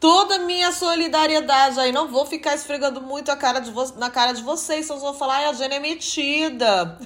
Toda 0.00 0.36
a 0.36 0.38
minha 0.38 0.70
solidariedade 0.70 1.80
aí. 1.80 1.90
Não 1.90 2.06
vou 2.06 2.24
ficar 2.24 2.54
esfregando 2.54 3.00
muito 3.00 3.30
a 3.32 3.36
cara 3.36 3.58
de 3.58 3.72
na 3.96 4.08
cara 4.08 4.32
de 4.32 4.42
vocês. 4.42 4.86
Vocês 4.86 5.02
vão 5.02 5.12
falar, 5.14 5.38
ai, 5.38 5.44
a 5.46 5.52
Jenny 5.52 5.74
é 5.74 5.80
metida. 5.80 6.98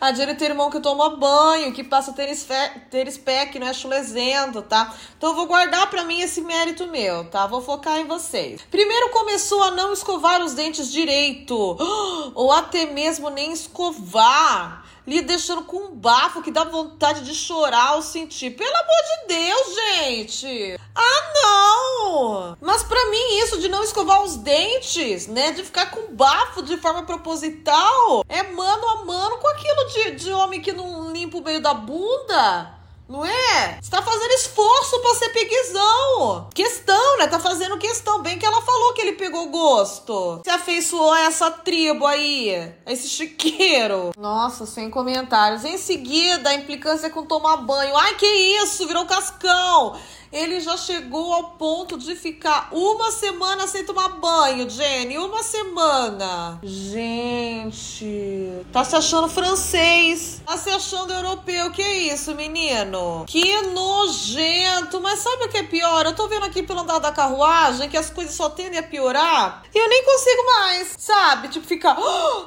A 0.00 0.12
Jenny 0.12 0.34
tem 0.34 0.48
irmão 0.48 0.70
que 0.70 0.80
toma 0.80 1.16
banho, 1.16 1.72
que 1.72 1.84
passa 1.84 2.12
tênis, 2.12 2.46
tênis 2.90 3.18
pé, 3.18 3.46
que 3.46 3.58
não 3.58 3.68
é 3.68 3.74
chulezento, 3.74 4.62
tá? 4.62 4.94
Então 5.16 5.30
eu 5.30 5.36
vou 5.36 5.46
guardar 5.46 5.90
para 5.90 6.04
mim 6.04 6.20
esse 6.20 6.40
mérito 6.40 6.86
meu, 6.86 7.28
tá? 7.28 7.46
Vou 7.46 7.60
focar 7.60 7.98
em 7.98 8.06
vocês. 8.06 8.62
Primeiro 8.70 9.10
começou 9.10 9.62
a 9.62 9.70
não 9.70 9.92
escovar 9.92 10.42
os 10.42 10.54
dentes 10.54 10.90
direito. 10.90 11.54
Ou 12.34 12.50
até 12.50 12.86
mesmo 12.86 13.28
nem 13.28 13.52
escovar 13.52 14.84
lhe 15.08 15.22
deixando 15.22 15.62
com 15.62 15.78
um 15.78 15.94
bafo 15.94 16.42
que 16.42 16.50
dá 16.50 16.64
vontade 16.64 17.24
de 17.24 17.34
chorar 17.34 17.92
ao 17.92 18.02
sentir. 18.02 18.50
Pelo 18.50 18.76
amor 18.76 19.26
de 19.26 19.34
Deus, 19.34 19.74
gente! 19.74 20.80
Ah, 20.94 21.32
não! 21.34 22.56
Mas 22.60 22.82
para 22.82 23.10
mim, 23.10 23.38
isso 23.38 23.58
de 23.58 23.70
não 23.70 23.82
escovar 23.82 24.22
os 24.22 24.36
dentes, 24.36 25.26
né? 25.26 25.52
De 25.52 25.64
ficar 25.64 25.90
com 25.90 26.14
bafo 26.14 26.62
de 26.62 26.76
forma 26.76 27.04
proposital, 27.04 28.22
é 28.28 28.42
mano 28.42 28.86
a 28.86 29.04
mano 29.06 29.38
com 29.38 29.48
aquilo 29.48 29.84
de, 29.86 30.10
de 30.24 30.30
homem 30.30 30.60
que 30.60 30.74
não 30.74 31.10
limpa 31.10 31.38
o 31.38 31.42
meio 31.42 31.62
da 31.62 31.72
bunda. 31.72 32.77
Não 33.08 33.24
é? 33.24 33.78
Você 33.80 33.90
tá 33.90 34.02
fazendo 34.02 34.32
esforço 34.32 35.00
pra 35.00 35.14
ser 35.14 35.30
peguizão. 35.30 36.48
Questão, 36.54 37.18
né? 37.18 37.26
Tá 37.26 37.38
fazendo 37.40 37.78
questão. 37.78 38.20
Bem 38.20 38.38
que 38.38 38.44
ela 38.44 38.60
falou 38.60 38.92
que 38.92 39.00
ele 39.00 39.12
pegou 39.12 39.48
gosto. 39.48 40.42
Se 40.44 40.50
afeiçoou 40.50 41.10
a 41.12 41.22
essa 41.22 41.50
tribo 41.50 42.04
aí. 42.06 42.70
Esse 42.86 43.08
chiqueiro. 43.08 44.12
Nossa, 44.18 44.66
sem 44.66 44.90
comentários. 44.90 45.64
Em 45.64 45.78
seguida, 45.78 46.50
a 46.50 46.54
implicância 46.54 47.08
com 47.08 47.24
tomar 47.24 47.56
banho. 47.56 47.96
Ai, 47.96 48.14
que 48.16 48.26
isso? 48.26 48.86
Virou 48.86 49.06
cascão. 49.06 49.98
Ele 50.32 50.60
já 50.60 50.76
chegou 50.76 51.32
ao 51.32 51.50
ponto 51.52 51.96
de 51.96 52.14
ficar 52.14 52.68
uma 52.70 53.10
semana 53.10 53.66
sem 53.66 53.84
tomar 53.84 54.08
banho, 54.10 54.68
Jenny. 54.68 55.16
Uma 55.16 55.42
semana. 55.42 56.60
Gente, 56.62 58.50
tá 58.72 58.84
se 58.84 58.94
achando 58.94 59.28
francês. 59.28 60.42
Tá 60.44 60.56
se 60.56 60.68
achando 60.68 61.12
europeu. 61.12 61.70
Que 61.70 61.82
isso, 61.82 62.34
menino? 62.34 63.24
Que 63.26 63.62
nojento. 63.62 65.00
Mas 65.00 65.20
sabe 65.20 65.44
o 65.44 65.48
que 65.48 65.58
é 65.58 65.62
pior? 65.62 66.04
Eu 66.04 66.14
tô 66.14 66.28
vendo 66.28 66.44
aqui 66.44 66.62
pelo 66.62 66.80
andar 66.80 66.98
da 66.98 67.10
carruagem 67.10 67.88
que 67.88 67.96
as 67.96 68.10
coisas 68.10 68.34
só 68.34 68.50
tendem 68.50 68.78
a 68.78 68.82
piorar. 68.82 69.62
E 69.74 69.78
eu 69.78 69.88
nem 69.88 70.04
consigo 70.04 70.44
mais, 70.44 70.94
sabe? 70.98 71.48
Tipo, 71.48 71.66
fica. 71.66 71.96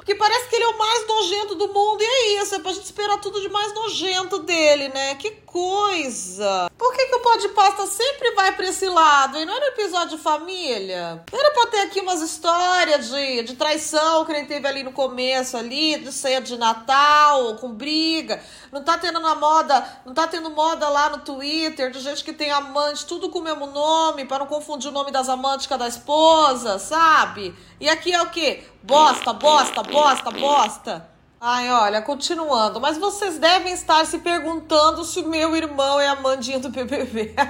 que 0.04 0.14
parece 0.14 0.48
que 0.48 0.56
ele 0.56 0.64
é 0.64 0.68
o 0.68 0.78
mais 0.78 1.06
nojento 1.08 1.54
do 1.56 1.68
mundo. 1.68 2.00
E 2.00 2.04
é 2.04 2.42
isso. 2.42 2.54
É 2.54 2.58
pra 2.60 2.72
gente 2.72 2.84
esperar 2.84 3.18
tudo 3.18 3.40
de 3.40 3.48
mais 3.48 3.74
nojento 3.74 4.38
dele, 4.38 4.88
né? 4.88 5.16
Que 5.16 5.30
coisa. 5.46 6.70
Por 6.78 6.92
que, 6.94 7.06
que 7.06 7.14
o 7.14 7.20
pó 7.20 7.36
de 7.36 7.48
pasta 7.72 7.86
sempre 7.86 8.32
vai 8.32 8.52
pra 8.52 8.66
esse 8.66 8.86
lado? 8.86 9.38
E 9.38 9.44
não 9.44 9.54
era 9.54 9.68
episódio 9.68 10.16
de 10.16 10.22
família? 10.22 11.24
Era 11.32 11.50
pra 11.52 11.66
ter 11.66 11.80
aqui 11.80 12.00
umas 12.00 12.20
histórias 12.20 13.08
de, 13.08 13.42
de 13.42 13.56
traição 13.56 14.24
que 14.24 14.32
nem 14.32 14.44
teve 14.44 14.66
ali 14.68 14.82
no 14.82 14.92
começo 14.92 15.56
ali, 15.56 15.98
de 15.98 16.12
ceia 16.12 16.40
de 16.40 16.56
Natal, 16.56 17.56
com 17.56 17.72
briga. 17.72 18.42
Não 18.70 18.82
tá 18.82 18.98
tendo 18.98 19.20
na 19.20 19.34
moda, 19.34 19.84
não 20.04 20.12
tá 20.12 20.26
tendo 20.26 20.50
moda 20.50 20.88
lá 20.88 21.10
no 21.10 21.18
Twitter 21.18 21.90
de 21.90 22.00
gente 22.00 22.22
que 22.22 22.32
tem 22.32 22.50
amante, 22.50 23.06
tudo 23.06 23.30
com 23.30 23.38
o 23.38 23.42
mesmo 23.42 23.66
nome, 23.66 24.24
para 24.24 24.40
não 24.40 24.46
confundir 24.46 24.90
o 24.90 24.92
nome 24.92 25.10
das 25.10 25.28
amantes 25.28 25.66
com 25.66 25.74
a 25.74 25.78
da 25.78 25.88
esposa, 25.88 26.78
sabe? 26.78 27.54
E 27.80 27.88
aqui 27.88 28.12
é 28.12 28.22
o 28.22 28.30
quê? 28.30 28.64
Bosta, 28.82 29.32
bosta, 29.32 29.82
bosta, 29.82 30.30
bosta. 30.30 31.11
Ai, 31.44 31.68
olha, 31.72 32.00
continuando, 32.00 32.80
mas 32.80 32.96
vocês 32.96 33.36
devem 33.36 33.72
estar 33.72 34.06
se 34.06 34.20
perguntando 34.20 35.04
se 35.04 35.18
o 35.18 35.28
meu 35.28 35.56
irmão 35.56 35.98
é 35.98 36.06
a 36.06 36.14
Mandinha 36.14 36.60
do 36.60 36.68
BBB. 36.68 37.34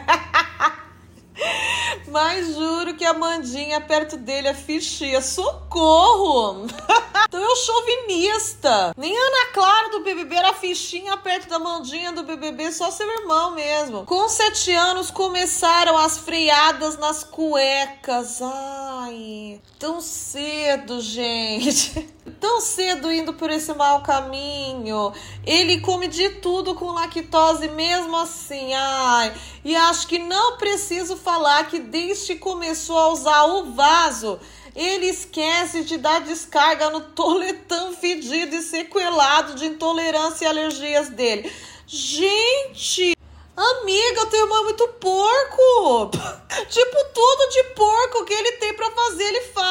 Mas 2.09 2.55
juro 2.55 2.95
que 2.95 3.05
a 3.05 3.15
Mandinha 3.15 3.81
perto 3.81 4.17
dele 4.17 4.49
é 4.49 4.55
fichinha. 4.55 5.21
Socorro! 5.21 6.67
então 7.29 7.41
eu 7.41 7.57
chauvinista. 7.57 8.95
Nem 8.97 9.17
Ana 9.17 9.53
Clara 9.53 9.91
do 9.91 10.01
BBB 10.01 10.37
era 10.37 10.53
fichinha 10.55 11.17
perto 11.17 11.49
da 11.49 11.59
Mandinha 11.59 12.13
do 12.13 12.23
BBB, 12.23 12.73
só 12.73 12.91
seu 12.91 13.11
irmão 13.11 13.53
mesmo. 13.53 14.05
Com 14.05 14.29
sete 14.29 14.73
anos 14.73 15.11
começaram 15.11 15.97
as 15.97 16.19
freadas 16.19 16.99
nas 16.99 17.25
cuecas. 17.25 18.41
Ai, 18.43 19.61
tão 19.79 20.01
cedo, 20.01 21.01
gente. 21.03 22.09
Tão 22.39 22.61
cedo 22.61 23.13
indo 23.13 23.35
por 23.35 23.51
esse 23.51 23.73
mau 23.75 24.01
caminho. 24.03 25.13
Ele 25.45 25.81
come 25.81 26.07
de 26.07 26.29
tudo 26.31 26.75
com 26.75 26.93
lactose 26.93 27.69
mesmo 27.69 28.17
assim. 28.17 28.73
Ai, 28.75 29.35
e 29.65 29.75
acho 29.75 30.07
que 30.07 30.19
não 30.19 30.57
preciso 30.57 31.17
falar 31.17 31.67
que 31.69 31.81
desde 31.81 32.35
que 32.35 32.37
começou 32.37 32.97
a 32.97 33.09
usar 33.09 33.45
o 33.45 33.73
vaso, 33.73 34.39
ele 34.75 35.07
esquece 35.07 35.83
de 35.83 35.97
dar 35.97 36.21
descarga 36.21 36.91
no 36.91 37.01
toletão 37.13 37.93
fedido 37.93 38.55
e 38.55 38.63
sequelado 38.63 39.55
de 39.57 39.67
intolerância 39.67 40.45
e 40.45 40.49
alergias 40.49 41.09
dele. 41.09 41.53
Gente, 41.87 43.17
Amiga, 43.55 44.27
teu 44.27 44.41
irmão 44.41 44.61
é 44.61 44.65
muito 44.65 44.89
porco. 44.89 46.11
tipo, 46.71 47.05
tudo 47.13 47.51
de 47.51 47.63
porco 47.75 48.25
que 48.25 48.33
ele 48.33 48.53
tem 48.53 48.73
para 48.73 48.91
fazer, 48.91 49.25
ele 49.25 49.41
faz. 49.43 49.62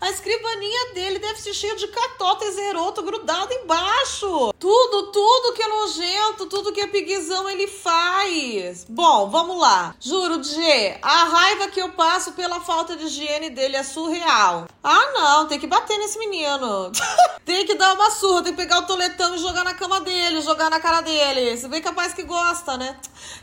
A 0.00 0.10
escrivaninha 0.10 0.94
dele 0.94 1.18
deve 1.18 1.40
ser 1.40 1.52
cheia 1.52 1.76
de 1.76 1.86
catota 1.88 2.44
e 2.44 2.52
zeroto 2.52 3.02
grudado 3.02 3.52
embaixo. 3.52 4.52
Tudo, 4.58 5.12
tudo 5.12 5.52
que 5.52 5.62
é 5.62 5.68
nojento, 5.68 6.46
tudo 6.46 6.72
que 6.72 6.80
é 6.80 6.86
piguizão, 6.86 7.48
ele 7.50 7.66
faz. 7.66 8.86
Bom, 8.88 9.28
vamos 9.28 9.58
lá. 9.58 9.94
Juro, 10.00 10.42
G, 10.42 10.98
a 11.02 11.24
raiva 11.24 11.68
que 11.68 11.80
eu 11.80 11.90
passo 11.90 12.32
pela 12.32 12.60
falta 12.60 12.96
de 12.96 13.04
higiene 13.04 13.50
dele 13.50 13.76
é 13.76 13.82
surreal. 13.82 14.66
Ah, 14.82 15.12
não, 15.12 15.46
tem 15.46 15.58
que 15.58 15.66
bater 15.66 15.98
nesse 15.98 16.18
menino. 16.18 16.90
tem 17.44 17.66
que 17.66 17.74
dar 17.74 17.94
uma 17.94 18.10
surra, 18.10 18.42
tem 18.42 18.52
que 18.52 18.62
pegar 18.62 18.78
o 18.78 18.86
toletão 18.86 19.34
e 19.34 19.38
jogar 19.38 19.64
na 19.64 19.74
cama 19.74 20.00
dele, 20.00 20.40
jogar 20.40 20.70
na 20.70 20.80
cara 20.80 21.00
dele. 21.00 21.56
Você 21.56 21.68
vê 21.68 21.80
capaz 21.80 22.14
que 22.14 22.22
gosta, 22.22 22.76
né? 22.76 22.96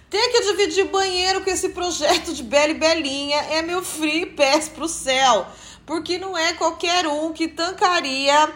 Ter 0.09 0.27
que 0.29 0.41
dividir 0.41 0.85
banheiro 0.85 1.43
com 1.43 1.49
esse 1.51 1.69
projeto 1.69 2.33
de 2.33 2.41
Bela 2.41 2.71
e 2.71 2.73
Belinha 2.73 3.37
é 3.51 3.61
meu 3.61 3.83
free 3.83 4.25
pass 4.25 4.67
pro 4.67 4.87
céu. 4.87 5.45
Porque 5.89 6.19
não 6.19 6.37
é 6.37 6.53
qualquer 6.53 7.07
um 7.07 7.33
que 7.33 7.47
tancaria 7.47 8.47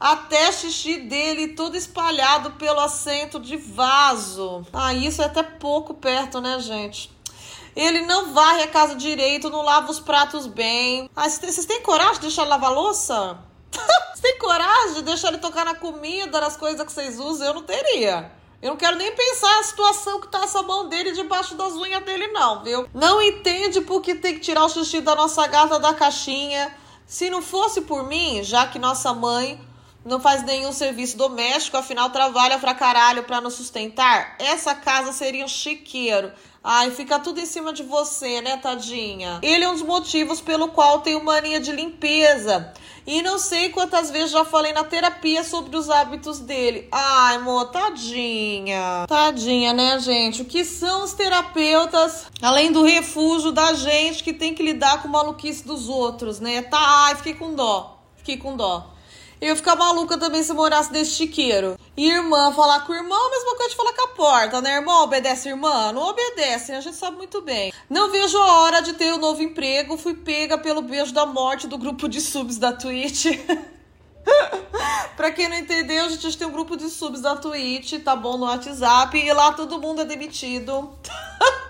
até 0.00 0.50
xixi 0.50 1.00
dele 1.00 1.48
todo 1.48 1.76
espalhado 1.76 2.52
pelo 2.52 2.80
assento 2.80 3.38
de 3.38 3.58
vaso. 3.58 4.66
Ah, 4.72 4.94
isso 4.94 5.20
é 5.20 5.26
até 5.26 5.42
pouco 5.42 5.92
perto, 5.92 6.40
né, 6.40 6.58
gente? 6.60 7.14
Ele 7.76 8.06
não 8.06 8.32
varre 8.32 8.62
a 8.62 8.68
casa 8.68 8.94
direito, 8.94 9.50
não 9.50 9.60
lava 9.60 9.90
os 9.90 10.00
pratos 10.00 10.46
bem. 10.46 11.10
Ah, 11.14 11.28
vocês 11.28 11.66
têm 11.66 11.82
coragem 11.82 12.14
de 12.14 12.20
deixar 12.20 12.40
ele 12.40 12.52
lavar 12.52 12.72
louça? 12.72 13.38
Vocês 14.08 14.20
têm 14.22 14.38
coragem 14.38 14.94
de 14.94 15.02
deixar 15.02 15.28
ele 15.28 15.38
tocar 15.38 15.66
na 15.66 15.74
comida, 15.74 16.40
nas 16.40 16.56
coisas 16.56 16.84
que 16.86 16.90
vocês 16.90 17.20
usam? 17.20 17.48
Eu 17.48 17.54
não 17.54 17.62
teria. 17.64 18.32
Eu 18.60 18.70
não 18.70 18.76
quero 18.76 18.96
nem 18.96 19.14
pensar 19.14 19.60
a 19.60 19.62
situação 19.62 20.20
que 20.20 20.28
tá 20.28 20.42
essa 20.42 20.62
mão 20.62 20.88
dele 20.88 21.12
debaixo 21.12 21.54
das 21.54 21.74
unhas 21.74 22.02
dele, 22.02 22.26
não, 22.28 22.62
viu? 22.64 22.88
Não 22.92 23.22
entende 23.22 23.80
por 23.82 24.02
que 24.02 24.16
tem 24.16 24.34
que 24.34 24.40
tirar 24.40 24.64
o 24.64 24.68
xixi 24.68 25.00
da 25.00 25.14
nossa 25.14 25.46
gata 25.46 25.78
da 25.78 25.94
caixinha. 25.94 26.74
Se 27.06 27.30
não 27.30 27.40
fosse 27.40 27.82
por 27.82 28.08
mim, 28.08 28.42
já 28.42 28.66
que 28.66 28.78
nossa 28.78 29.14
mãe 29.14 29.60
não 30.04 30.18
faz 30.18 30.42
nenhum 30.42 30.72
serviço 30.72 31.16
doméstico, 31.16 31.76
afinal 31.76 32.10
trabalha 32.10 32.58
pra 32.58 32.74
caralho 32.74 33.24
pra 33.24 33.40
nos 33.40 33.54
sustentar, 33.54 34.36
essa 34.38 34.74
casa 34.74 35.12
seria 35.12 35.44
um 35.44 35.48
chiqueiro. 35.48 36.32
Ai, 36.62 36.90
fica 36.90 37.18
tudo 37.18 37.40
em 37.40 37.46
cima 37.46 37.72
de 37.72 37.82
você, 37.82 38.40
né, 38.40 38.56
tadinha? 38.56 39.38
Ele 39.42 39.64
é 39.64 39.68
um 39.68 39.74
dos 39.74 39.82
motivos 39.82 40.40
pelo 40.40 40.68
qual 40.68 41.00
tenho 41.00 41.24
mania 41.24 41.60
de 41.60 41.72
limpeza. 41.72 42.72
E 43.08 43.22
não 43.22 43.38
sei 43.38 43.70
quantas 43.70 44.10
vezes 44.10 44.32
já 44.32 44.44
falei 44.44 44.74
na 44.74 44.84
terapia 44.84 45.42
sobre 45.42 45.74
os 45.74 45.88
hábitos 45.88 46.40
dele. 46.40 46.86
Ai, 46.92 47.36
amor, 47.36 47.70
tadinha. 47.70 49.06
Tadinha, 49.08 49.72
né, 49.72 49.98
gente? 49.98 50.42
O 50.42 50.44
que 50.44 50.62
são 50.62 51.04
os 51.04 51.14
terapeutas, 51.14 52.26
além 52.42 52.70
do 52.70 52.82
refúgio 52.82 53.50
da 53.50 53.72
gente 53.72 54.22
que 54.22 54.34
tem 54.34 54.52
que 54.52 54.62
lidar 54.62 55.00
com 55.00 55.08
o 55.08 55.10
maluquice 55.10 55.66
dos 55.66 55.88
outros, 55.88 56.38
né? 56.38 56.60
Tá, 56.60 57.06
ai, 57.06 57.16
fiquei 57.16 57.32
com 57.32 57.54
dó. 57.54 57.98
Fiquei 58.16 58.36
com 58.36 58.54
dó. 58.54 58.90
Eu 59.40 59.48
ia 59.48 59.56
ficar 59.56 59.76
maluca 59.76 60.18
também 60.18 60.42
se 60.42 60.52
morasse 60.52 60.92
desse 60.92 61.12
chiqueiro. 61.12 61.78
E 61.96 62.10
irmã 62.10 62.52
falar 62.52 62.80
com 62.80 62.92
o 62.92 62.96
irmão, 62.96 63.26
a 63.26 63.30
mesma 63.30 63.56
coisa 63.56 63.70
de 63.70 63.76
falar 63.76 63.92
com 63.92 64.02
a 64.02 64.08
porta, 64.08 64.60
né? 64.60 64.74
Irmão 64.74 65.04
obedece 65.04 65.48
irmã? 65.48 65.92
Não 65.92 66.02
obedece, 66.02 66.72
a 66.72 66.80
gente 66.80 66.96
sabe 66.96 67.16
muito 67.16 67.40
bem. 67.40 67.72
Não 67.88 68.10
vejo 68.10 68.36
a 68.36 68.60
hora 68.60 68.80
de 68.80 68.94
ter 68.94 69.12
um 69.12 69.18
novo 69.18 69.40
emprego. 69.40 69.96
Fui 69.96 70.14
pega 70.14 70.58
pelo 70.58 70.82
beijo 70.82 71.14
da 71.14 71.24
morte 71.24 71.68
do 71.68 71.78
grupo 71.78 72.08
de 72.08 72.20
subs 72.20 72.58
da 72.58 72.72
Twitch. 72.72 73.26
pra 75.16 75.30
quem 75.30 75.48
não 75.48 75.56
entendeu, 75.56 76.04
a 76.04 76.08
gente 76.08 76.36
tem 76.36 76.46
um 76.46 76.52
grupo 76.52 76.76
de 76.76 76.88
subs 76.88 77.20
da 77.20 77.36
Twitch, 77.36 77.94
tá 78.02 78.14
bom? 78.14 78.36
No 78.36 78.46
WhatsApp. 78.46 79.16
E 79.18 79.32
lá 79.32 79.52
todo 79.52 79.80
mundo 79.80 80.02
é 80.02 80.04
demitido. 80.04 80.92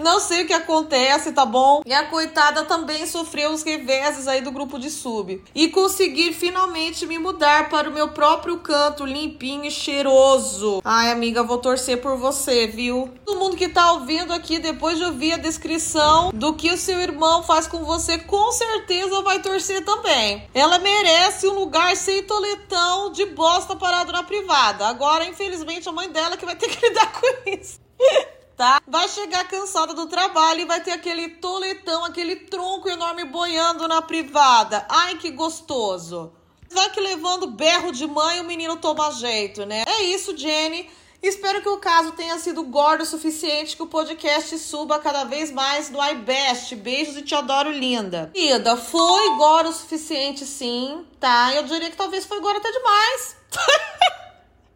Não 0.00 0.18
sei 0.18 0.44
o 0.44 0.46
que 0.46 0.52
acontece, 0.54 1.30
tá 1.32 1.44
bom? 1.44 1.82
E 1.84 1.92
a 1.92 2.06
coitada 2.06 2.64
também 2.64 3.06
sofreu 3.06 3.52
os 3.52 3.62
reveses 3.62 4.26
aí 4.26 4.40
do 4.40 4.50
grupo 4.50 4.78
de 4.78 4.90
sub. 4.90 5.42
E 5.54 5.68
conseguir 5.68 6.32
finalmente 6.32 7.06
me 7.06 7.18
mudar 7.18 7.68
para 7.68 7.88
o 7.88 7.92
meu 7.92 8.08
próprio 8.08 8.58
canto, 8.58 9.04
limpinho 9.04 9.66
e 9.66 9.70
cheiroso. 9.70 10.80
Ai, 10.82 11.10
amiga, 11.10 11.42
vou 11.42 11.58
torcer 11.58 12.00
por 12.00 12.16
você, 12.16 12.66
viu? 12.66 13.10
Todo 13.26 13.38
mundo 13.38 13.56
que 13.56 13.68
tá 13.68 13.92
ouvindo 13.92 14.32
aqui, 14.32 14.58
depois 14.58 14.96
de 14.96 15.04
ouvir 15.04 15.34
a 15.34 15.36
descrição 15.36 16.30
do 16.32 16.54
que 16.54 16.72
o 16.72 16.78
seu 16.78 16.98
irmão 16.98 17.42
faz 17.42 17.66
com 17.66 17.84
você, 17.84 18.16
com 18.16 18.50
certeza 18.52 19.20
vai 19.20 19.40
torcer 19.40 19.84
também. 19.84 20.48
Ela 20.54 20.78
merece 20.78 21.46
um 21.46 21.58
lugar 21.58 21.94
sem 22.00 22.22
toletão 22.24 23.12
de 23.12 23.26
bosta 23.26 23.76
parado 23.76 24.10
na 24.12 24.22
privada. 24.22 24.88
Agora, 24.88 25.24
infelizmente, 25.26 25.88
a 25.88 25.92
mãe 25.92 26.10
dela 26.10 26.36
que 26.36 26.44
vai 26.44 26.56
ter 26.56 26.68
que 26.68 26.80
lidar 26.88 27.12
com 27.12 27.50
isso 27.50 27.78
tá? 28.56 28.82
Vai 28.86 29.08
chegar 29.08 29.48
cansada 29.48 29.94
do 29.94 30.06
trabalho 30.06 30.60
e 30.60 30.64
vai 30.66 30.82
ter 30.82 30.92
aquele 30.92 31.28
toletão, 31.28 32.04
aquele 32.04 32.36
tronco 32.36 32.88
enorme 32.88 33.24
boiando 33.24 33.88
na 33.88 34.02
privada. 34.02 34.84
Ai, 34.88 35.16
que 35.16 35.30
gostoso. 35.30 36.32
Vai 36.70 36.90
que 36.90 37.00
levando 37.00 37.46
berro 37.46 37.90
de 37.90 38.06
mãe 38.06 38.40
o 38.40 38.44
menino 38.44 38.76
toma 38.76 39.10
jeito, 39.12 39.64
né? 39.64 39.82
É 39.86 40.02
isso, 40.02 40.36
Jenny. 40.36 40.90
Espero 41.22 41.60
que 41.60 41.68
o 41.68 41.76
caso 41.76 42.12
tenha 42.12 42.38
sido 42.38 42.62
gordo 42.62 43.02
o 43.02 43.06
suficiente 43.06 43.76
que 43.76 43.82
o 43.82 43.86
podcast 43.86 44.58
suba 44.58 44.98
cada 44.98 45.24
vez 45.24 45.50
mais 45.50 45.90
no 45.90 46.02
iBest. 46.02 46.74
Beijos 46.76 47.16
e 47.16 47.22
te 47.22 47.34
adoro, 47.34 47.70
linda. 47.70 48.30
Ida, 48.34 48.76
foi 48.76 49.36
gordo 49.36 49.68
o 49.68 49.72
suficiente, 49.72 50.46
sim, 50.46 51.04
tá? 51.18 51.54
Eu 51.54 51.64
diria 51.64 51.90
que 51.90 51.96
talvez 51.96 52.24
foi 52.24 52.40
gordo 52.40 52.58
até 52.58 52.72
demais. 52.72 53.36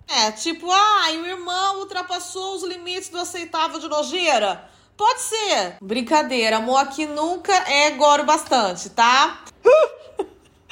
É, 0.06 0.30
tipo, 0.30 0.70
ah, 0.70 1.06
o 1.10 1.26
irmão 1.26 1.78
ultrapassou 1.78 2.54
os 2.54 2.62
limites 2.62 3.08
do 3.08 3.18
aceitável 3.18 3.80
de 3.80 3.88
nojeira. 3.88 4.68
Pode 4.96 5.22
ser. 5.22 5.76
Brincadeira, 5.80 6.58
amor 6.58 6.76
aqui 6.76 7.06
nunca 7.06 7.52
é 7.52 7.90
goro 7.92 8.22
bastante, 8.22 8.90
tá? 8.90 9.42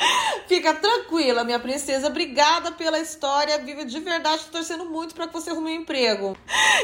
Fica 0.46 0.74
tranquila, 0.74 1.44
minha 1.44 1.58
princesa. 1.58 2.08
Obrigada 2.08 2.72
pela 2.72 2.98
história. 2.98 3.58
Viva 3.58 3.84
de 3.84 4.00
verdade, 4.00 4.44
tô 4.44 4.58
torcendo 4.58 4.84
muito 4.84 5.14
para 5.14 5.26
que 5.26 5.32
você 5.32 5.50
arrume 5.50 5.70
um 5.70 5.80
emprego. 5.82 6.36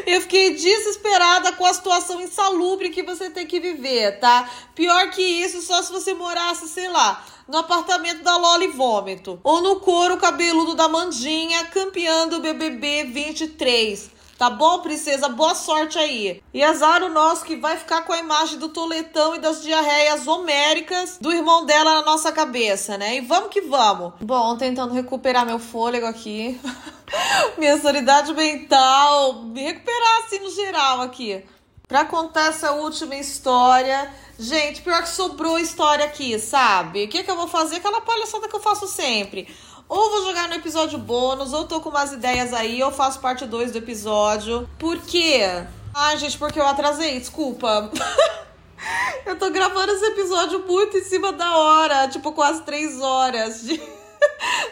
Eu 0.07 0.20
fiquei 0.20 0.54
desesperada 0.54 1.52
com 1.52 1.64
a 1.64 1.74
situação 1.74 2.20
insalubre 2.20 2.90
que 2.90 3.02
você 3.02 3.31
tem 3.31 3.46
que 3.46 3.61
viver, 3.61 4.18
tá? 4.18 4.48
Pior 4.74 5.11
que 5.11 5.22
isso, 5.22 5.61
só 5.62 5.83
se 5.83 5.92
você 5.92 6.14
morasse, 6.14 6.68
sei 6.68 6.88
lá, 6.88 7.24
no 7.46 7.59
apartamento 7.59 8.22
da 8.22 8.37
Loli 8.37 8.68
Vômito. 8.68 9.40
Ou 9.42 9.61
no 9.61 9.81
couro 9.81 10.16
cabeludo 10.18 10.74
da 10.74 10.88
Mandinha, 10.88 11.64
campeã 11.66 12.28
do 12.28 12.40
BBB 12.40 13.04
23. 13.04 14.17
Tá 14.38 14.48
bom, 14.48 14.79
princesa? 14.79 15.29
Boa 15.29 15.53
sorte 15.53 15.98
aí. 15.98 16.40
E 16.55 16.62
azar 16.62 17.03
o 17.03 17.09
nosso 17.09 17.44
que 17.44 17.57
vai 17.57 17.77
ficar 17.77 18.03
com 18.03 18.12
a 18.12 18.18
imagem 18.18 18.57
do 18.57 18.68
toletão 18.68 19.35
e 19.35 19.40
das 19.40 19.64
diarreias 19.64 20.29
homéricas 20.29 21.18
do 21.20 21.33
irmão 21.33 21.66
dela 21.66 21.94
na 21.94 22.03
nossa 22.03 22.31
cabeça, 22.31 22.96
né? 22.96 23.16
E 23.16 23.20
vamos 23.20 23.51
que 23.51 23.62
vamos. 23.62 24.12
Bom, 24.20 24.57
tentando 24.57 24.94
recuperar 24.94 25.44
meu 25.44 25.59
fôlego 25.59 26.07
aqui. 26.07 26.57
Minha 27.59 27.81
sanidade 27.81 28.33
mental. 28.33 29.42
Me 29.42 29.64
recuperar 29.64 30.22
assim 30.24 30.38
no 30.38 30.51
geral 30.53 31.01
aqui. 31.01 31.44
Pra 31.88 32.05
contar 32.05 32.51
essa 32.51 32.70
última 32.70 33.16
história. 33.16 34.09
Gente, 34.38 34.83
pior 34.83 35.03
que 35.03 35.09
sobrou 35.09 35.59
história 35.59 36.05
aqui, 36.05 36.38
sabe? 36.38 37.07
O 37.07 37.09
que, 37.09 37.24
que 37.24 37.31
eu 37.31 37.37
vou 37.37 37.48
fazer? 37.48 37.77
Aquela 37.77 38.03
palhaçada 38.03 38.46
que 38.46 38.55
eu 38.55 38.61
faço 38.61 38.87
sempre 38.87 39.48
ou 39.88 40.11
vou 40.11 40.27
jogar 40.27 40.48
no 40.48 40.55
episódio 40.55 40.98
bônus, 40.98 41.53
ou 41.53 41.64
tô 41.64 41.81
com 41.81 41.88
umas 41.88 42.12
ideias 42.12 42.53
aí, 42.53 42.83
ou 42.83 42.90
faço 42.90 43.20
parte 43.20 43.46
2 43.46 43.72
do 43.72 43.79
episódio. 43.79 44.68
Por 44.79 44.98
quê? 44.98 45.40
Ai, 45.94 46.18
gente, 46.18 46.37
porque 46.37 46.61
eu 46.61 46.66
atrasei, 46.66 47.18
desculpa. 47.18 47.90
eu 49.24 49.37
tô 49.38 49.51
gravando 49.51 49.92
esse 49.92 50.05
episódio 50.05 50.61
muito 50.66 50.96
em 50.96 51.05
cima 51.05 51.33
da 51.33 51.57
hora, 51.57 52.09
tipo 52.09 52.33
quase 52.33 52.62
3 52.62 53.01
horas 53.01 53.62
de 53.66 53.81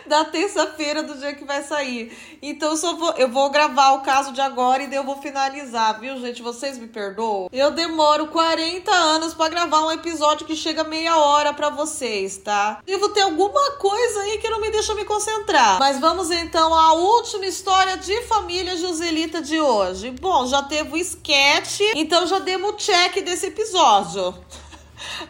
da 0.09 0.25
terça-feira 0.25 1.03
do 1.03 1.15
dia 1.15 1.35
que 1.35 1.45
vai 1.45 1.63
sair. 1.63 2.17
Então 2.41 2.71
eu 2.71 2.77
só 2.77 2.95
vou, 2.95 3.13
eu 3.13 3.29
vou 3.29 3.51
gravar 3.51 3.93
o 3.93 4.01
caso 4.01 4.33
de 4.33 4.41
agora 4.41 4.83
e 4.83 4.87
daí 4.87 4.97
eu 4.97 5.05
vou 5.05 5.21
finalizar, 5.21 5.99
viu, 6.01 6.19
gente? 6.21 6.43
Vocês 6.43 6.79
me 6.79 6.87
perdoam? 6.87 7.49
Eu 7.53 7.71
demoro 7.71 8.29
40 8.29 8.91
anos 8.91 9.35
para 9.35 9.49
gravar 9.49 9.85
um 9.85 9.93
episódio 9.93 10.47
que 10.47 10.55
chega 10.55 10.85
meia 10.85 11.17
hora 11.17 11.53
para 11.53 11.71
vocês, 11.71 12.39
tá? 12.39 12.81
Devo 12.85 13.09
ter 13.11 13.23
alguma 13.23 13.73
coisa 13.73 14.21
aí 14.21 14.39
que 14.39 14.49
não 14.49 14.61
me 14.61 14.71
deixa 14.71 14.95
me 14.95 15.05
concentrar. 15.05 15.79
Mas 15.79 15.99
vamos 15.99 16.31
então 16.31 16.75
à 16.75 16.93
última 16.95 17.47
história 17.47 17.97
de 17.97 18.23
família 18.23 18.77
Joselita 18.77 19.41
de 19.41 19.61
hoje. 19.61 20.11
Bom, 20.11 20.47
já 20.47 20.63
teve 20.63 20.93
o 20.93 20.97
sketch, 20.97 21.81
então 21.95 22.27
já 22.27 22.39
demos 22.39 22.71
o 22.71 22.73
check 22.75 23.23
desse 23.25 23.47
episódio. 23.47 24.35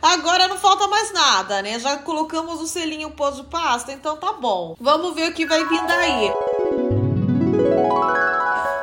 Agora 0.00 0.48
não 0.48 0.56
falta 0.56 0.86
mais 0.88 1.12
nada, 1.12 1.62
né? 1.62 1.78
Já 1.78 1.96
colocamos 1.98 2.60
o 2.60 2.66
selinho 2.66 3.10
pós 3.10 3.36
de 3.36 3.44
pasta, 3.44 3.92
então 3.92 4.16
tá 4.16 4.32
bom. 4.32 4.76
Vamos 4.80 5.14
ver 5.14 5.30
o 5.30 5.34
que 5.34 5.46
vai 5.46 5.64
vir 5.66 5.86
daí. 5.86 6.32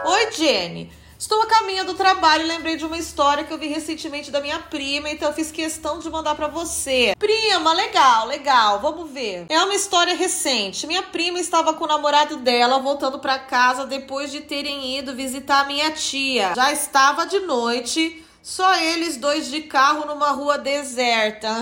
Oi, 0.05 0.31
Jenny. 0.31 0.91
Estou 1.23 1.41
a 1.41 1.45
caminho 1.45 1.85
do 1.85 1.93
trabalho 1.93 2.43
e 2.43 2.47
lembrei 2.47 2.75
de 2.75 2.83
uma 2.83 2.97
história 2.97 3.45
que 3.45 3.53
eu 3.53 3.57
vi 3.57 3.67
recentemente 3.67 4.29
da 4.29 4.41
minha 4.41 4.59
prima, 4.59 5.09
então 5.09 5.29
eu 5.29 5.33
fiz 5.33 5.53
questão 5.53 5.97
de 5.97 6.09
mandar 6.09 6.35
para 6.35 6.49
você. 6.49 7.15
Prima, 7.17 7.71
legal, 7.71 8.27
legal, 8.27 8.81
vamos 8.81 9.09
ver. 9.09 9.45
É 9.47 9.63
uma 9.63 9.73
história 9.73 10.13
recente. 10.15 10.85
Minha 10.85 11.01
prima 11.01 11.39
estava 11.39 11.75
com 11.75 11.85
o 11.85 11.87
namorado 11.87 12.35
dela 12.37 12.77
voltando 12.79 13.19
para 13.19 13.39
casa 13.39 13.85
depois 13.85 14.33
de 14.33 14.41
terem 14.41 14.97
ido 14.97 15.15
visitar 15.15 15.61
a 15.61 15.65
minha 15.65 15.91
tia. 15.91 16.53
Já 16.57 16.73
estava 16.73 17.25
de 17.25 17.39
noite 17.39 18.22
só 18.43 18.75
eles 18.75 19.15
dois 19.15 19.49
de 19.49 19.61
carro 19.61 20.05
numa 20.05 20.31
rua 20.31 20.57
deserta. 20.57 21.47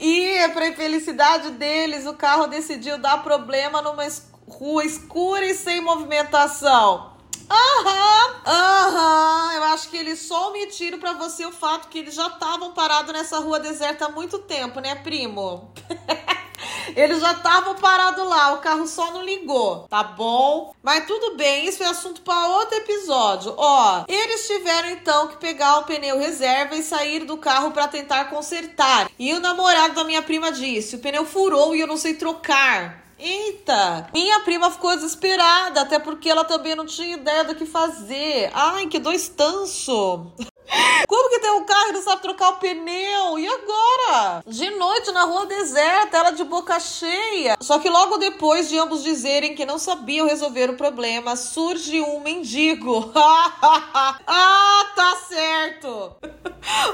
e, 0.00 0.48
para 0.54 0.68
infelicidade 0.68 1.50
deles, 1.50 2.06
o 2.06 2.14
carro 2.14 2.46
decidiu 2.46 2.96
dar 2.96 3.22
problema 3.22 3.82
numa 3.82 4.08
rua 4.48 4.82
escura 4.82 5.44
e 5.44 5.54
sem 5.54 5.82
movimentação. 5.82 7.12
Aham, 7.50 8.40
aham. 8.46 9.52
Eu 9.56 9.64
acho 9.64 9.90
que 9.90 9.96
eles 9.98 10.20
só 10.20 10.48
omitiram 10.48 10.98
para 10.98 11.12
você 11.12 11.44
o 11.44 11.52
fato 11.52 11.88
que 11.88 11.98
eles 11.98 12.14
já 12.14 12.28
estavam 12.28 12.72
parados 12.72 13.12
nessa 13.12 13.40
rua 13.40 13.60
deserta 13.60 14.06
há 14.06 14.08
muito 14.08 14.38
tempo, 14.38 14.80
né, 14.80 14.94
primo? 14.94 15.70
Eles 16.96 17.20
já 17.20 17.32
estavam 17.32 17.74
parados 17.76 18.26
lá, 18.26 18.52
o 18.54 18.58
carro 18.58 18.86
só 18.86 19.12
não 19.12 19.24
ligou, 19.24 19.86
tá 19.88 20.02
bom? 20.02 20.74
Mas 20.82 21.06
tudo 21.06 21.36
bem, 21.36 21.66
isso 21.66 21.82
é 21.82 21.86
assunto 21.86 22.20
para 22.22 22.48
outro 22.48 22.76
episódio. 22.76 23.54
Ó, 23.56 24.04
eles 24.08 24.46
tiveram 24.46 24.90
então 24.90 25.28
que 25.28 25.36
pegar 25.36 25.78
o 25.78 25.84
pneu 25.84 26.18
reserva 26.18 26.76
e 26.76 26.82
sair 26.82 27.24
do 27.24 27.36
carro 27.36 27.70
para 27.70 27.88
tentar 27.88 28.24
consertar. 28.26 29.10
E 29.18 29.32
o 29.32 29.40
namorado 29.40 29.94
da 29.94 30.04
minha 30.04 30.22
prima 30.22 30.52
disse: 30.52 30.96
o 30.96 31.00
pneu 31.00 31.24
furou 31.24 31.74
e 31.74 31.80
eu 31.80 31.86
não 31.86 31.96
sei 31.96 32.14
trocar. 32.14 33.00
Eita! 33.18 34.08
Minha 34.14 34.40
prima 34.40 34.70
ficou 34.70 34.94
desesperada, 34.96 35.82
até 35.82 35.98
porque 35.98 36.30
ela 36.30 36.42
também 36.42 36.74
não 36.74 36.86
tinha 36.86 37.16
ideia 37.16 37.44
do 37.44 37.54
que 37.54 37.66
fazer. 37.66 38.50
Ai, 38.54 38.86
que 38.86 38.98
dois 38.98 39.28
tanso! 39.28 40.32
Como 41.08 41.30
que 41.30 41.40
tem 41.40 41.50
um 41.50 41.64
carro 41.64 41.88
e 41.88 41.92
não 41.92 42.02
sabe 42.02 42.22
trocar 42.22 42.50
o 42.50 42.56
pneu? 42.56 43.38
E 43.38 43.48
agora? 43.48 44.42
De 44.46 44.70
noite 44.70 45.10
na 45.12 45.24
rua 45.24 45.46
deserta, 45.46 46.18
ela 46.18 46.30
de 46.30 46.44
boca 46.44 46.78
cheia. 46.78 47.56
Só 47.60 47.78
que 47.78 47.88
logo 47.88 48.18
depois 48.18 48.68
de 48.68 48.78
ambos 48.78 49.02
dizerem 49.02 49.54
que 49.54 49.66
não 49.66 49.78
sabiam 49.78 50.26
resolver 50.26 50.70
o 50.70 50.76
problema, 50.76 51.36
surge 51.36 52.00
um 52.00 52.20
mendigo. 52.20 53.12
ah, 53.16 54.92
tá 54.94 55.16
certo. 55.28 56.16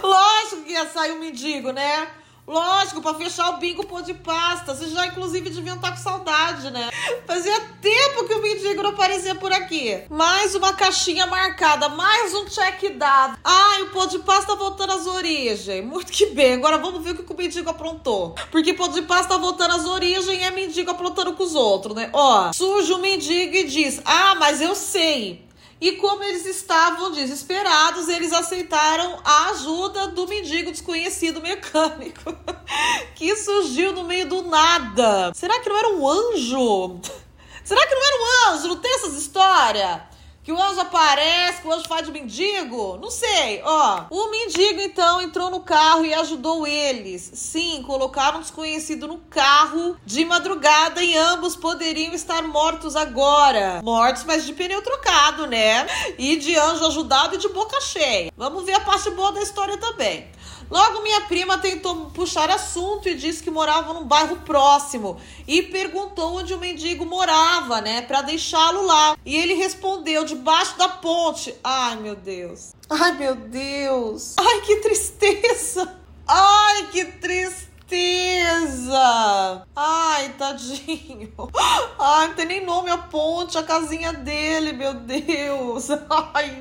Lógico 0.03 0.62
que 0.62 0.73
ia 0.73 0.89
sair 0.89 1.12
um 1.12 1.19
mendigo, 1.19 1.71
né? 1.73 2.09
Lógico, 2.46 3.02
para 3.02 3.14
fechar 3.14 3.50
o 3.50 3.56
bingo 3.56 3.85
pô 3.85 4.00
de 4.00 4.14
pasta. 4.14 4.72
Vocês 4.72 4.92
já, 4.92 5.06
inclusive, 5.06 5.50
deviam 5.50 5.74
estar 5.76 5.90
com 5.90 5.96
saudade, 5.96 6.70
né? 6.70 6.90
Fazia 7.26 7.61
tempo 7.80 8.24
que 8.24 8.35
o 8.35 8.42
mendigo 8.42 8.82
não 8.82 8.90
aparecia 8.90 9.35
por 9.35 9.52
aqui. 9.52 10.04
Mais 10.09 10.54
uma 10.54 10.72
caixinha 10.72 11.26
marcada, 11.26 11.88
mais 11.88 12.32
um 12.35 12.44
check 12.44 12.96
dado. 12.96 13.37
Ai, 13.42 13.82
o 13.82 13.90
pô 13.90 14.06
de 14.06 14.20
pasta 14.20 14.54
voltando 14.54 14.92
às 14.92 15.06
origens. 15.06 15.85
Muito 15.85 16.12
que 16.12 16.26
bem. 16.26 16.54
Agora 16.54 16.78
vamos 16.78 17.02
ver 17.02 17.12
o 17.12 17.24
que 17.24 17.32
o 17.32 17.37
mendigo 17.37 17.68
aprontou. 17.68 18.37
Porque 18.52 18.72
pô 18.72 18.87
de 18.88 19.02
pasta 19.02 19.37
voltando 19.37 19.74
às 19.74 19.85
origens 19.85 20.28
é 20.28 20.50
mendigo 20.52 20.90
aprontando 20.90 21.32
com 21.32 21.42
os 21.42 21.54
outros, 21.56 21.96
né? 21.96 22.11
Ó, 22.12 22.52
surge 22.52 22.92
o 22.92 22.98
mendigo 22.98 23.56
e 23.56 23.64
diz: 23.64 24.00
Ah, 24.04 24.37
mas 24.37 24.61
eu 24.61 24.74
sei. 24.76 25.45
E 25.81 25.93
como 25.93 26.23
eles 26.25 26.47
estavam 26.47 27.12
desesperados, 27.12 28.09
eles 28.09 28.33
aceitaram 28.33 29.21
a 29.23 29.51
ajuda 29.51 30.09
do 30.09 30.27
mendigo 30.27 30.73
desconhecido 30.73 31.43
mecânico 31.43 32.35
que 33.15 33.37
surgiu 33.37 33.93
no 33.93 34.05
meio 34.05 34.27
do 34.27 34.43
nada. 34.43 35.33
Será 35.35 35.61
que 35.61 35.69
não 35.69 35.77
era 35.77 35.89
um 35.91 36.09
anjo? 36.09 37.01
Será 37.62 37.87
que 37.87 37.95
não 37.95 38.07
era 38.07 38.17
um 38.17 38.55
anjo? 38.55 38.69
Não 38.69 38.77
tem 38.77 38.95
essas 38.95 39.15
histórias? 39.15 40.01
Que 40.46 40.52
o 40.52 40.62
anjo 40.62 40.80
aparece, 40.80 41.61
que 41.61 41.66
o 41.66 41.72
anjo 41.72 41.88
faz 41.88 42.06
de 42.06 42.12
mendigo? 42.12 42.96
Não 43.02 43.11
sei, 43.11 43.61
ó. 43.64 44.04
O 44.09 44.30
mendigo 44.30 44.80
então 44.80 45.20
entrou 45.20 45.50
no 45.50 45.59
carro 45.59 46.06
e 46.06 46.14
ajudou 46.14 46.64
eles. 46.64 47.28
Sim, 47.35 47.82
colocaram 47.85 48.38
um 48.38 48.42
desconhecido 48.42 49.09
no 49.09 49.18
carro 49.18 49.96
de 50.06 50.24
madrugada 50.24 51.02
e 51.02 51.16
ambos 51.16 51.56
poderiam 51.56 52.14
estar 52.14 52.42
mortos 52.44 52.94
agora. 52.94 53.80
Mortos, 53.82 54.22
mas 54.22 54.46
de 54.46 54.52
pneu 54.52 54.80
trocado, 54.82 55.48
né? 55.48 55.85
E 56.16 56.37
de 56.37 56.56
anjo 56.56 56.87
ajudado 56.87 57.35
e 57.35 57.38
de 57.38 57.48
boca 57.48 57.80
cheia. 57.80 58.30
Vamos 58.37 58.64
ver 58.64 58.74
a 58.74 58.80
parte 58.80 59.11
boa 59.11 59.32
da 59.32 59.42
história 59.42 59.76
também. 59.78 60.30
Logo, 60.70 61.02
minha 61.02 61.22
prima 61.22 61.59
tentou 61.59 62.06
puxar 62.06 62.50
assunto 62.50 63.09
e 63.09 63.14
disse 63.14 63.42
que 63.42 63.50
morava 63.50 63.92
num 63.92 64.04
bairro 64.04 64.37
próximo 64.38 65.18
e 65.46 65.62
perguntou 65.62 66.37
onde 66.37 66.52
o 66.54 66.59
mendigo 66.59 67.06
morava, 67.06 67.80
né, 67.80 68.02
para 68.02 68.22
deixá-lo 68.22 68.85
lá. 68.85 69.16
E 69.24 69.37
ele 69.37 69.54
respondeu 69.54 70.24
debaixo 70.24 70.76
da 70.76 70.88
ponte. 70.88 71.54
Ai, 71.62 71.96
meu 71.96 72.16
Deus. 72.16 72.74
Ai, 72.90 73.12
meu 73.12 73.35
Deus. 73.35 74.35
Ai, 74.38 74.61
que 74.62 74.76
tristeza. 74.76 75.96
Ai, 76.26 76.88
que 76.90 77.04
tristeza 77.04 77.65
tristeza! 77.87 79.66
Ai, 79.75 80.31
tadinho! 80.31 81.33
Ai, 81.99 82.29
não 82.29 82.35
tem 82.35 82.46
nem 82.46 82.66
nome 82.66 82.90
a 82.90 82.99
ponte, 82.99 83.57
a 83.57 83.62
casinha 83.62 84.12
dele, 84.12 84.72
meu 84.72 84.94
Deus! 84.94 85.88
Ai, 86.35 86.59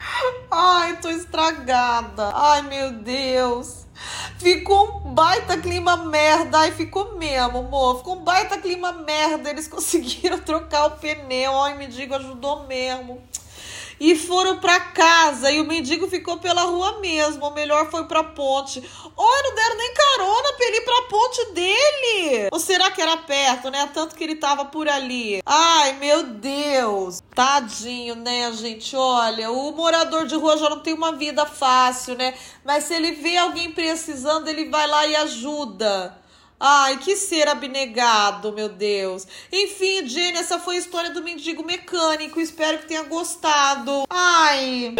ai, 0.51 0.97
tô 0.97 1.09
estragada! 1.09 2.31
Ai, 2.33 2.61
meu 2.63 2.91
Deus! 2.91 3.85
Ficou 4.38 4.97
um 5.05 5.13
baita 5.13 5.57
clima 5.57 5.95
merda. 5.97 6.59
Ai, 6.59 6.71
ficou 6.71 7.17
mesmo, 7.17 7.59
amor. 7.59 7.97
Ficou 7.99 8.17
um 8.17 8.23
baita 8.23 8.57
clima 8.57 8.91
merda. 8.91 9.49
Eles 9.49 9.67
conseguiram 9.69 10.38
trocar 10.39 10.88
o 10.88 10.91
pneu. 10.91 11.59
Ai, 11.61 11.77
me 11.77 11.88
diga, 11.88 12.17
ajudou 12.17 12.67
mesmo. 12.67 13.21
E 13.99 14.15
foram 14.15 14.58
para 14.58 14.79
casa 14.79 15.51
e 15.51 15.60
o 15.60 15.65
mendigo 15.65 16.08
ficou 16.08 16.38
pela 16.38 16.63
rua 16.63 16.99
mesmo, 16.99 17.45
ou 17.45 17.51
melhor 17.51 17.89
foi 17.89 18.05
pra 18.05 18.23
ponte. 18.23 18.84
Olha, 19.15 19.43
não 19.43 19.55
deram 19.55 19.77
nem 19.77 19.93
carona 19.93 20.53
pra 20.53 20.65
ele 20.67 20.77
ir 20.77 20.81
pra 20.81 21.01
ponte 21.03 21.45
dele. 21.53 22.49
Ou 22.51 22.60
será 22.60 22.91
que 22.91 23.01
era 23.01 23.17
perto, 23.17 23.69
né? 23.69 23.89
Tanto 23.93 24.15
que 24.15 24.23
ele 24.23 24.36
tava 24.36 24.65
por 24.65 24.89
ali. 24.89 25.41
Ai, 25.45 25.93
meu 25.93 26.23
Deus. 26.23 27.21
Tadinho, 27.34 28.15
né, 28.15 28.51
gente? 28.53 28.95
Olha, 28.95 29.51
o 29.51 29.71
morador 29.71 30.25
de 30.25 30.36
rua 30.36 30.58
já 30.58 30.69
não 30.69 30.79
tem 30.79 30.93
uma 30.93 31.13
vida 31.13 31.45
fácil, 31.45 32.15
né? 32.15 32.34
Mas 32.63 32.86
se 32.86 32.93
ele 32.93 33.13
vê 33.13 33.38
alguém 33.38 33.71
precisando, 33.71 34.47
ele 34.47 34.69
vai 34.69 34.88
lá 34.88 35.05
e 35.05 35.15
ajuda. 35.15 36.24
Ai, 36.67 36.97
que 36.97 37.15
ser 37.15 37.47
abnegado, 37.47 38.51
meu 38.51 38.67
Deus. 38.67 39.28
Enfim, 39.51 40.08
Jenny, 40.08 40.39
essa 40.39 40.58
foi 40.58 40.78
a 40.78 40.80
história 40.80 41.12
do 41.12 41.21
mendigo 41.21 41.63
mecânico. 41.63 42.41
Espero 42.41 42.80
que 42.80 42.88
tenha 42.88 43.04
gostado. 43.04 44.06
Ai, 44.10 44.95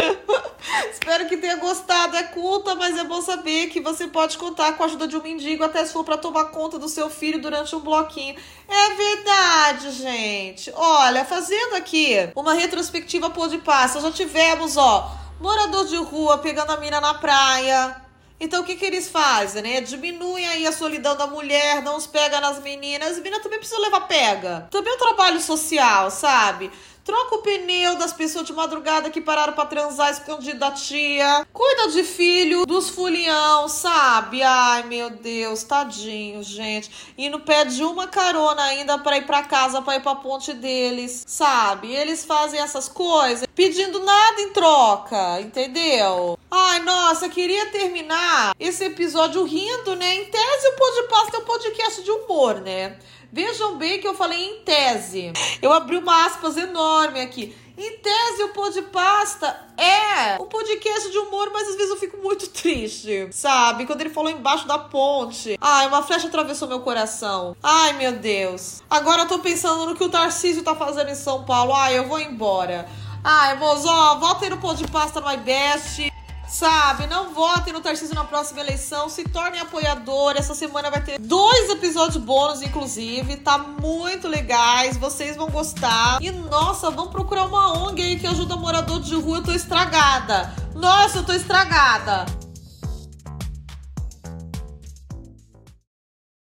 espero 0.88 1.26
que 1.26 1.36
tenha 1.36 1.56
gostado. 1.56 2.16
É 2.16 2.22
culta, 2.22 2.76
mas 2.76 2.96
é 2.96 3.02
bom 3.02 3.20
saber 3.20 3.66
que 3.66 3.80
você 3.80 4.06
pode 4.06 4.38
contar 4.38 4.74
com 4.74 4.84
a 4.84 4.86
ajuda 4.86 5.08
de 5.08 5.16
um 5.16 5.22
mendigo 5.24 5.64
até 5.64 5.84
se 5.84 5.92
for 5.92 6.04
para 6.04 6.16
tomar 6.16 6.52
conta 6.52 6.78
do 6.78 6.88
seu 6.88 7.10
filho 7.10 7.42
durante 7.42 7.74
um 7.74 7.80
bloquinho. 7.80 8.36
É 8.68 8.94
verdade, 8.94 9.90
gente. 9.90 10.72
Olha, 10.72 11.24
fazendo 11.24 11.74
aqui 11.74 12.30
uma 12.36 12.54
retrospectiva 12.54 13.28
pôr 13.28 13.48
de 13.48 13.58
passa, 13.58 14.00
já 14.00 14.12
tivemos, 14.12 14.76
ó, 14.76 15.10
morador 15.40 15.84
de 15.84 15.96
rua 15.96 16.38
pegando 16.38 16.70
a 16.70 16.76
mina 16.76 17.00
na 17.00 17.14
praia 17.14 18.05
então 18.38 18.62
o 18.62 18.64
que, 18.64 18.76
que 18.76 18.84
eles 18.84 19.08
fazem, 19.08 19.62
né? 19.62 19.80
Diminuem 19.80 20.46
aí 20.46 20.66
a 20.66 20.72
solidão 20.72 21.16
da 21.16 21.26
mulher, 21.26 21.82
não 21.82 21.96
os 21.96 22.06
pega 22.06 22.40
nas 22.40 22.60
meninas. 22.62 23.12
As 23.12 23.16
meninas 23.18 23.42
também 23.42 23.58
precisam 23.58 23.82
levar 23.82 24.02
pega. 24.02 24.68
Também 24.70 24.92
é 24.92 24.96
um 24.96 24.98
trabalho 24.98 25.40
social, 25.40 26.10
sabe? 26.10 26.70
Troca 27.06 27.36
o 27.36 27.38
pneu 27.38 27.94
das 27.94 28.12
pessoas 28.12 28.44
de 28.44 28.52
madrugada 28.52 29.10
que 29.10 29.20
pararam 29.20 29.52
para 29.52 29.64
transar 29.66 30.10
escondido 30.10 30.58
da 30.58 30.72
tia. 30.72 31.46
Cuida 31.52 31.92
de 31.92 32.02
filho 32.02 32.66
dos 32.66 32.90
fulião, 32.90 33.68
sabe? 33.68 34.42
Ai, 34.42 34.82
meu 34.82 35.08
Deus, 35.08 35.62
tadinho, 35.62 36.42
gente. 36.42 36.90
E 37.16 37.30
não 37.30 37.38
pede 37.38 37.84
uma 37.84 38.08
carona 38.08 38.60
ainda 38.60 38.98
para 38.98 39.18
ir 39.18 39.24
para 39.24 39.44
casa, 39.44 39.80
para 39.80 39.98
ir 39.98 40.02
pra 40.02 40.16
ponte 40.16 40.52
deles, 40.52 41.22
sabe? 41.24 41.94
Eles 41.94 42.24
fazem 42.24 42.58
essas 42.58 42.88
coisas 42.88 43.46
pedindo 43.54 44.00
nada 44.00 44.40
em 44.40 44.50
troca, 44.50 45.40
entendeu? 45.40 46.36
Ai, 46.50 46.80
nossa, 46.80 47.28
queria 47.28 47.66
terminar 47.66 48.52
esse 48.58 48.82
episódio 48.82 49.44
rindo, 49.44 49.94
né? 49.94 50.12
Em 50.16 50.24
tese, 50.24 50.68
o 50.68 50.76
Podpasta 50.76 51.36
é 51.36 51.40
um 51.40 51.44
podcast 51.44 52.02
de 52.02 52.10
humor, 52.10 52.60
né? 52.60 52.98
Vejam 53.32 53.76
bem 53.76 54.00
que 54.00 54.06
eu 54.06 54.14
falei 54.14 54.42
em 54.42 54.60
tese. 54.62 55.32
Eu 55.60 55.72
abri 55.72 55.96
uma 55.96 56.26
aspas 56.26 56.56
enorme 56.56 57.20
aqui. 57.20 57.54
Em 57.78 57.98
tese, 57.98 58.42
o 58.44 58.48
Pô 58.50 58.70
de 58.70 58.80
Pasta 58.80 59.54
é 59.76 60.40
um 60.40 60.46
podcast 60.46 61.10
de 61.10 61.18
humor, 61.18 61.50
mas 61.52 61.68
às 61.68 61.76
vezes 61.76 61.90
eu 61.90 61.98
fico 61.98 62.16
muito 62.16 62.48
triste, 62.48 63.28
sabe? 63.32 63.84
Quando 63.84 64.00
ele 64.00 64.08
falou 64.08 64.30
embaixo 64.30 64.66
da 64.66 64.78
ponte. 64.78 65.58
Ai, 65.60 65.86
uma 65.86 66.02
flecha 66.02 66.28
atravessou 66.28 66.66
meu 66.68 66.80
coração. 66.80 67.54
Ai, 67.62 67.92
meu 67.92 68.12
Deus. 68.12 68.82
Agora 68.88 69.22
eu 69.22 69.28
tô 69.28 69.38
pensando 69.40 69.84
no 69.84 69.94
que 69.94 70.04
o 70.04 70.08
Tarcísio 70.08 70.62
tá 70.62 70.74
fazendo 70.74 71.10
em 71.10 71.14
São 71.14 71.44
Paulo. 71.44 71.74
Ai, 71.74 71.98
eu 71.98 72.08
vou 72.08 72.18
embora. 72.18 72.88
Ai, 73.22 73.58
moço, 73.58 73.86
ó, 73.88 74.14
voltem 74.14 74.48
no 74.48 74.56
Pô 74.56 74.72
de 74.72 74.88
Pasta 74.88 75.20
no 75.20 75.30
iBest. 75.30 76.10
Sabe, 76.48 77.06
não 77.06 77.34
votem 77.34 77.72
no 77.72 77.80
Tarcísio 77.80 78.14
na 78.14 78.24
próxima 78.24 78.60
eleição, 78.60 79.08
se 79.08 79.24
tornem 79.24 79.60
apoiador. 79.60 80.34
Essa 80.36 80.54
semana 80.54 80.90
vai 80.90 81.02
ter 81.02 81.18
dois 81.18 81.70
episódios 81.70 82.22
bônus, 82.22 82.62
inclusive. 82.62 83.36
Tá 83.36 83.58
muito 83.58 84.28
legais, 84.28 84.96
vocês 84.96 85.36
vão 85.36 85.48
gostar. 85.48 86.18
E 86.22 86.30
nossa, 86.30 86.90
vamos 86.90 87.10
procurar 87.10 87.44
uma 87.44 87.82
ONG 87.82 88.00
aí 88.00 88.18
que 88.18 88.26
ajuda 88.26 88.56
morador 88.56 89.00
de 89.00 89.14
rua. 89.14 89.38
Eu 89.38 89.42
tô 89.42 89.52
estragada. 89.52 90.54
Nossa, 90.74 91.18
eu 91.18 91.24
tô 91.24 91.32
estragada. 91.32 92.26